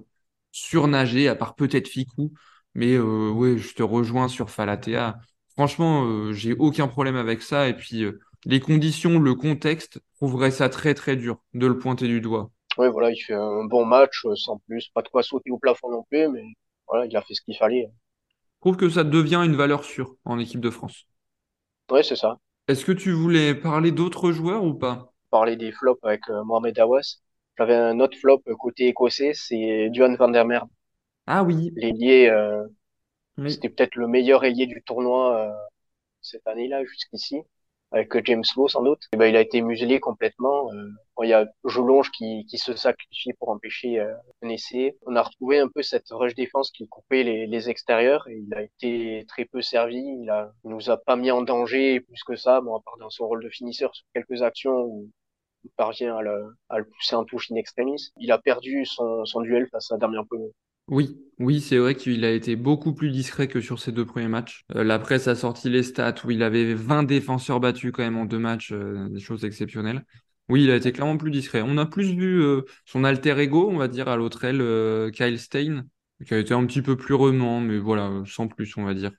[0.52, 2.32] surnagé, à part peut-être Ficou.
[2.76, 5.18] Mais euh, oui, je te rejoins sur Falatea.
[5.50, 7.68] Franchement, euh, j'ai aucun problème avec ça.
[7.68, 8.06] Et puis,
[8.46, 12.52] les conditions, le contexte prouverait ça très très dur de le pointer du doigt.
[12.78, 14.90] Oui, voilà, il fait un bon match, sans plus.
[14.94, 16.44] Pas de quoi sauter au plafond non plus, mais
[16.88, 17.90] voilà, il a fait ce qu'il fallait
[18.62, 21.06] trouve que ça devient une valeur sûre en équipe de France.
[21.92, 22.38] Oui, c'est ça.
[22.68, 25.12] Est-ce que tu voulais parler d'autres joueurs ou pas?
[25.32, 27.20] Parler des flops avec euh, Mohamed Awas.
[27.58, 30.68] J'avais un autre flop côté écossais, c'est Duan van der Merwe.
[31.28, 31.72] Ah oui.
[31.76, 32.66] L'ailier, euh,
[33.48, 35.54] c'était peut-être le meilleur ailier du tournoi euh,
[36.22, 37.38] cette année-là jusqu'ici
[37.92, 40.72] avec James Lowe sans doute, et ben, il a été muselé complètement.
[40.74, 40.90] Euh,
[41.24, 44.98] il y a Jolonge qui, qui se sacrifie pour empêcher euh, un essai.
[45.06, 48.54] On a retrouvé un peu cette rush défense qui coupait les, les extérieurs et il
[48.54, 49.98] a été très peu servi.
[49.98, 53.10] Il, a, nous a pas mis en danger plus que ça, bon, à part dans
[53.10, 55.10] son rôle de finisseur sur quelques actions où
[55.66, 58.12] il parvient à le, à le pousser en touche in extremis.
[58.18, 60.54] Il a perdu son, son duel face à Damien Penaud.
[60.90, 64.28] Oui, oui, c'est vrai qu'il a été beaucoup plus discret que sur ses deux premiers
[64.28, 64.66] matchs.
[64.76, 68.18] Euh, la presse a sorti les stats où il avait 20 défenseurs battus quand même
[68.18, 70.04] en deux matchs, euh, des choses exceptionnelles.
[70.50, 71.62] Oui, il a été clairement plus discret.
[71.64, 75.38] On a plus vu euh, son alter ego, on va dire, à l'autre aile, Kyle
[75.40, 75.86] Stein,
[76.26, 79.12] qui a été un petit peu plus remant, mais voilà, sans plus, on va dire.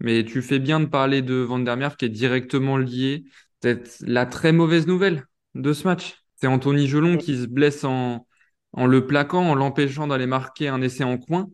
[0.00, 3.24] Mais tu fais bien de parler de Van der qui est directement lié.
[3.60, 6.16] Peut-être la très mauvaise nouvelle de ce match.
[6.36, 8.27] C'est Anthony Gelon qui se blesse en,
[8.78, 11.50] en le plaquant, en l'empêchant d'aller marquer un essai en coin.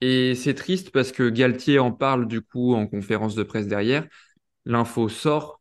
[0.00, 4.06] Et c'est triste parce que Galtier en parle du coup en conférence de presse derrière.
[4.64, 5.60] L'info sort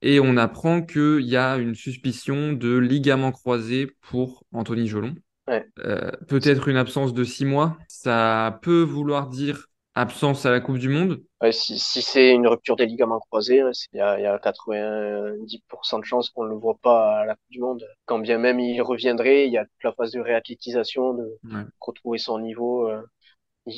[0.00, 5.14] et on apprend qu'il y a une suspicion de ligament croisé pour Anthony Jolon.
[5.50, 7.76] Euh, peut-être une absence de six mois.
[7.86, 9.66] Ça peut vouloir dire
[9.96, 11.24] absence à la Coupe du Monde?
[11.42, 15.98] Ouais, si, si c'est une rupture des ligaments croisés, il y a, y a 90%
[15.98, 17.84] de chances qu'on ne le voit pas à la Coupe du Monde.
[18.06, 21.66] Quand bien même il reviendrait, il y a toute la phase de réathlétisation, de Ouais.
[21.80, 22.88] retrouver son niveau.
[22.88, 23.02] euh,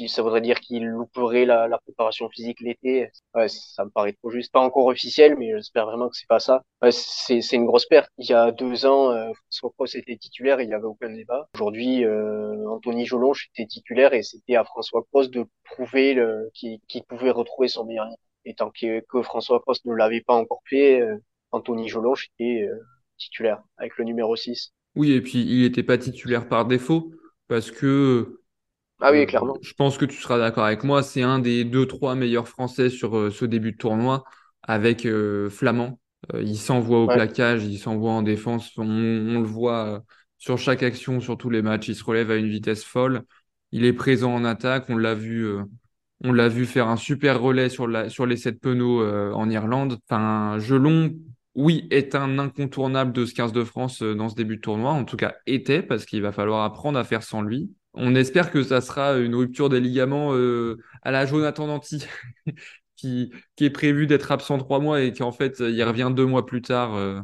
[0.09, 3.11] ça voudrait dire qu'il louperait la, la préparation physique l'été.
[3.35, 4.53] Ouais, ça me paraît trop juste.
[4.53, 6.63] Pas encore officiel, mais j'espère vraiment que c'est pas ça.
[6.83, 8.11] Ouais, c'est, c'est une grosse perte.
[8.19, 11.11] Il y a deux ans, euh, François Cross était titulaire et il y avait aucun
[11.11, 11.49] débat.
[11.55, 16.81] Aujourd'hui, euh, Anthony Jolonge était titulaire et c'était à François Cross de prouver le, qu'il,
[16.89, 18.19] qu'il pouvait retrouver son meilleur niveau.
[18.45, 21.17] Et tant que, François Cross ne l'avait pas encore fait, euh,
[21.51, 22.79] Anthony Jolonge était euh,
[23.17, 24.73] titulaire avec le numéro 6.
[24.97, 27.13] Oui, et puis il n'était pas titulaire par défaut
[27.47, 28.41] parce que
[29.01, 29.59] Ah oui, Euh, clairement.
[29.61, 32.91] je pense que tu seras d'accord avec moi, c'est un des deux, trois meilleurs Français
[32.91, 34.25] sur euh, ce début de tournoi
[34.63, 36.01] avec euh, Flamand.
[36.35, 37.15] Il s'envoie au Ouais.
[37.15, 38.73] plaquage, il s'envoie en défense.
[38.77, 40.03] On, on le voit
[40.39, 41.89] sur chaque action, sur tous les matchs.
[41.89, 43.23] Il se relève à une vitesse folle.
[43.73, 44.87] Il est présent en attaque.
[44.91, 45.63] On l'a vu, euh,
[46.25, 49.49] on l'a vu faire un super relais sur, la, sur les sept penaux euh, en
[49.51, 49.99] Irlande.
[50.09, 51.15] Enfin, Gelon,
[51.55, 54.91] oui, est un incontournable de ce 15 de France euh, dans ce début de tournoi.
[54.93, 57.71] En tout cas, était, parce qu'il va falloir apprendre à faire sans lui.
[57.99, 62.07] On espère que ça sera une rupture des ligaments euh, à la Jonathan Danty,
[62.97, 66.27] qui, qui est prévu d'être absent trois mois et qui en fait il revient deux
[66.27, 67.21] mois plus tard euh,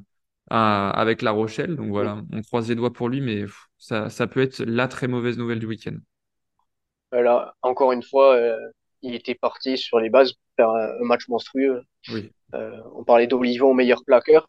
[0.51, 1.77] à- avec La Rochelle.
[1.77, 4.89] Donc voilà, on croise les doigts pour lui, mais pff, ça, ça peut être la
[4.89, 5.97] très mauvaise nouvelle du week-end.
[7.13, 8.59] Là, encore une fois, euh,
[9.03, 11.83] il était parti sur les bases pour faire un, un match monstrueux.
[12.09, 12.33] Oui.
[12.95, 14.47] On parlait d'Olivon meilleur plaqueur.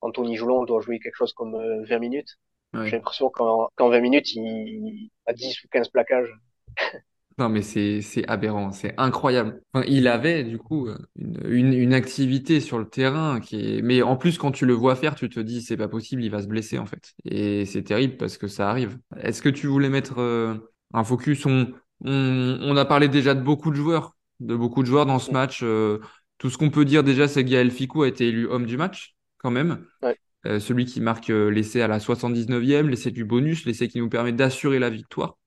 [0.00, 2.36] Anthony Joulon doit jouer quelque chose comme euh, 20 minutes.
[2.76, 2.86] Ouais.
[2.86, 6.32] J'ai l'impression qu'en qu'en 20 minutes, il, a 10 ou 15 plaquages.
[7.38, 9.60] Non, mais c'est aberrant, c'est incroyable.
[9.74, 13.82] Enfin, il avait du coup une, une, une activité sur le terrain qui est.
[13.82, 16.30] Mais en plus, quand tu le vois faire, tu te dis c'est pas possible, il
[16.30, 17.12] va se blesser en fait.
[17.26, 18.98] Et c'est terrible parce que ça arrive.
[19.20, 20.54] Est-ce que tu voulais mettre euh,
[20.94, 21.44] un focus?
[21.44, 21.74] On,
[22.06, 25.30] on, on a parlé déjà de beaucoup de joueurs, de beaucoup de joueurs dans ce
[25.30, 25.60] match.
[25.62, 25.98] euh,
[26.38, 28.78] tout ce qu'on peut dire déjà, c'est que Gaël Ficou a été élu homme du
[28.78, 29.84] match quand même.
[30.02, 30.18] Ouais.
[30.46, 34.08] Euh, celui qui marque euh, l'essai à la 79e, l'essai du bonus, l'essai qui nous
[34.08, 35.38] permet d'assurer la victoire.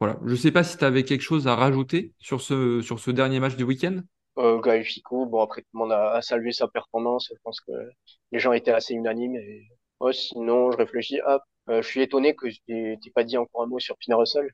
[0.00, 0.18] Voilà.
[0.26, 3.40] Je sais pas si tu avais quelque chose à rajouter sur ce, sur ce dernier
[3.40, 4.00] match du week-end.
[4.38, 7.28] Euh, Gaël Ficou, bon après tout le monde a, a salué sa performance.
[7.32, 7.72] Je pense que
[8.32, 9.36] les gens étaient assez unanimes.
[9.36, 9.66] Et...
[10.00, 11.20] Ouais, sinon, je réfléchis.
[11.26, 14.48] Ah, je suis étonné que tu t'aies pas dit encore un mot sur Pina Russell.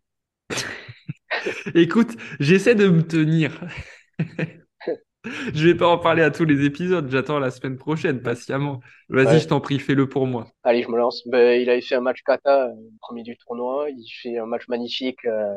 [1.74, 3.60] Écoute, j'essaie de me tenir.
[5.54, 7.10] Je vais pas en parler à tous les épisodes.
[7.10, 8.80] J'attends la semaine prochaine patiemment.
[9.08, 9.40] Vas-y, Ouais.
[9.40, 10.48] je t'en prie, fais-le pour moi.
[10.62, 11.26] Allez, je me lance.
[11.28, 13.88] Ben, il avait fait un match kata, euh, premier du tournoi.
[13.90, 15.54] Il fait un match magnifique euh,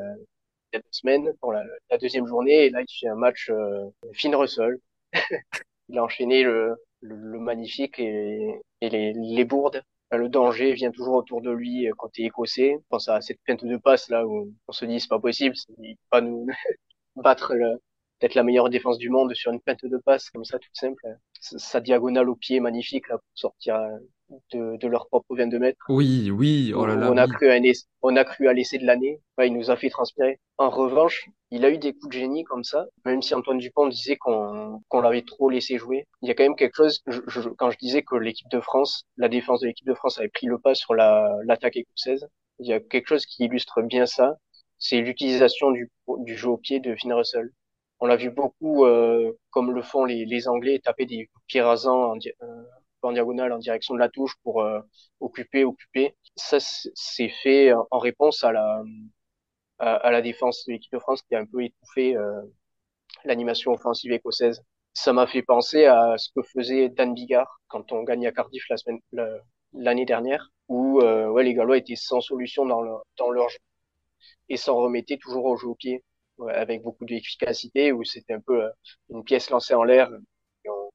[0.74, 2.65] il y a deux semaines pour la, la deuxième journée.
[2.68, 4.78] Et là, il fait un match euh, Finn Russell.
[5.89, 9.84] il a enchaîné le, le, le magnifique et, et les, les bourdes.
[10.11, 12.74] Le danger vient toujours autour de lui euh, quand t'es écossais.
[12.80, 15.55] Je pense à cette feinte de passe là où on se dit c'est pas possible,
[15.55, 16.47] c'est- il pas nous
[17.18, 17.80] battre le-
[18.20, 21.03] peut-être la meilleure défense du monde sur une feinte de passe comme ça toute simple.
[21.39, 23.97] Sa diagonale au pied magnifique là pour sortir euh,
[24.53, 25.80] de, de leur propre 22 mètres.
[25.89, 27.11] Oui, oui, oh là là.
[27.11, 27.32] on a oui.
[27.34, 27.57] cru à
[28.01, 29.22] on a cru à l'essai de l'année.
[29.38, 30.39] Ouais, il nous a fait transpirer.
[30.57, 33.88] En revanche, il a eu des coups de génie comme ça, même si Antoine Dupont
[33.88, 36.05] disait qu'on l'avait trop laissé jouer.
[36.22, 38.59] Il y a quand même quelque chose, je- je- quand je disais que l'équipe de
[38.59, 42.28] France, la défense de l'équipe de France avait pris le pas sur la l'attaque écossaise,
[42.59, 44.36] il y a quelque chose qui illustre bien ça,
[44.80, 45.89] c'est l'utilisation du,
[46.20, 47.51] du jeu au pied de Finn Russell.
[48.00, 52.14] On l'a vu beaucoup, euh, comme le font les, les Anglais, taper des pieds rasants
[52.14, 54.82] en, euh, diagonale en direction de la touche pour euh,
[55.20, 56.16] occuper, occuper.
[56.36, 58.84] Ça, c'est fait en réponse à la,
[59.80, 62.41] à, à la défense de l'équipe de France qui a un peu étouffé euh,
[63.26, 64.62] l'animation offensive écossaise.
[64.93, 68.66] Ça m'a fait penser à ce que faisait Dan Bigard quand on gagne à Cardiff
[68.70, 69.39] la semaine, la-
[69.74, 73.60] l'année dernière, où euh, ouais, les Gallois étaient sans solution dans leur, dans leur jeu
[74.50, 76.04] et s'en remettaient toujours au jeu au pied,
[76.54, 78.70] avec beaucoup d'efficacité, où c'était un peu euh,
[79.10, 80.10] une pièce lancée en l'air
[80.66, 80.90] et on,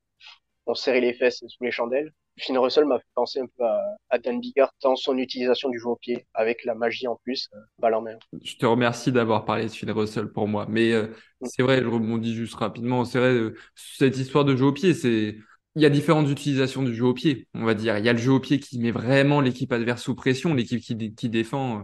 [0.66, 2.12] on serrait les fesses sous les chandelles.
[2.38, 3.80] Finn Russell m'a fait penser un peu à,
[4.10, 7.48] à Dan Bigard dans son utilisation du jeu au pied, avec la magie en plus,
[7.54, 8.16] euh, balle en main.
[8.42, 10.66] Je te remercie d'avoir parlé de Finn Russell pour moi.
[10.68, 11.08] Mais euh,
[11.42, 13.04] c'est vrai, je rebondis juste rapidement.
[13.04, 15.36] C'est vrai, euh, cette histoire de jeu au pied, c'est.
[15.74, 17.96] Il y a différentes utilisations du jeu au pied, on va dire.
[17.96, 20.80] Il y a le jeu au pied qui met vraiment l'équipe adverse sous pression, l'équipe
[20.82, 21.82] qui, dé- qui défend euh,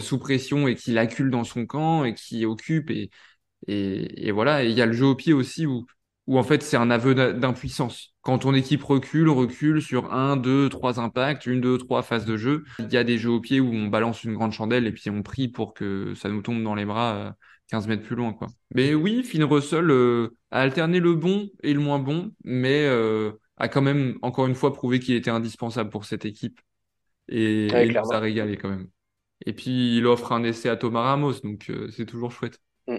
[0.00, 2.90] sous pression et qui l'accule dans son camp et qui occupe.
[2.90, 3.10] Et,
[3.66, 4.64] et, et voilà.
[4.64, 5.86] Et il y a le jeu au pied aussi où,
[6.26, 8.14] où en fait c'est un aveu d'im- d'impuissance.
[8.22, 12.36] Quand ton équipe recule, recule sur un, deux, trois impacts, une, deux, trois phases de
[12.36, 12.64] jeu.
[12.78, 15.10] Il y a des jeux au pied où on balance une grande chandelle et puis
[15.10, 17.32] on prie pour que ça nous tombe dans les bras euh,
[17.68, 18.48] 15 mètres plus loin, quoi.
[18.74, 23.32] Mais oui, Finn Russell euh, a alterné le bon et le moins bon, mais euh,
[23.56, 26.60] a quand même encore une fois prouvé qu'il était indispensable pour cette équipe
[27.28, 28.88] et, Ouais, et il nous a régalé quand même.
[29.46, 32.58] Et puis il offre un essai à Thomas Ramos, donc euh, c'est toujours chouette.
[32.86, 32.96] Mm.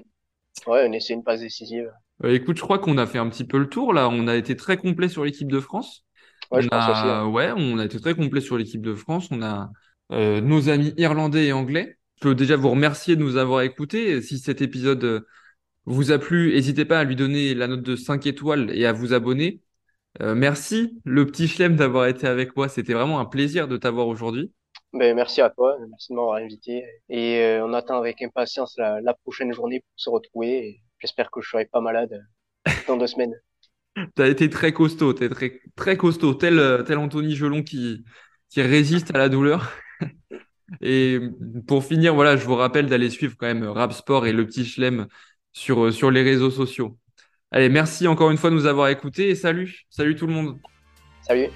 [0.68, 1.92] Ouais, on essaie une passe décisive.
[2.24, 4.10] Euh, écoute, je crois qu'on a fait un petit peu le tour là.
[4.10, 6.06] On a été très complet sur l'équipe de France.
[6.52, 7.08] Ouais, on je pense a, aussi.
[7.08, 7.26] hein.
[7.28, 9.28] ouais, on a été très complet sur l'équipe de France.
[9.32, 9.70] On a
[10.12, 11.98] euh, nos amis irlandais et anglais.
[12.18, 14.22] Je peux déjà vous remercier de nous avoir écoutés.
[14.22, 15.22] Si cet épisode euh,
[15.86, 18.94] vous a plu, n'hésitez pas à lui donner la note de 5 étoiles et à
[18.94, 19.62] vous abonner.
[20.22, 22.70] Euh, merci, le petit Chlem, d'avoir été avec moi.
[22.70, 24.52] C'était vraiment un plaisir de t'avoir aujourd'hui.
[24.94, 26.84] Ben, merci à toi, merci de m'avoir invité.
[27.10, 30.68] Et euh, on attend avec impatience la, la prochaine journée pour se retrouver.
[30.68, 32.22] Et J'espère que je serai pas malade
[32.68, 33.34] euh, dans deux semaines.
[34.16, 38.06] T'as été très costaud, t'es très, très costaud, tel, euh, tel Anthony Gelon qui,
[38.50, 39.72] qui résiste à la douleur.
[40.82, 41.20] Et
[41.68, 44.64] pour finir, voilà, je vous rappelle d'aller suivre quand même Rap Sport et le petit
[44.64, 45.08] Chlem
[45.52, 46.98] sur, sur les réseaux sociaux.
[47.52, 50.60] Allez, merci encore une fois de nous avoir écoutés et salut, salut tout le monde.
[51.24, 51.50] Salut!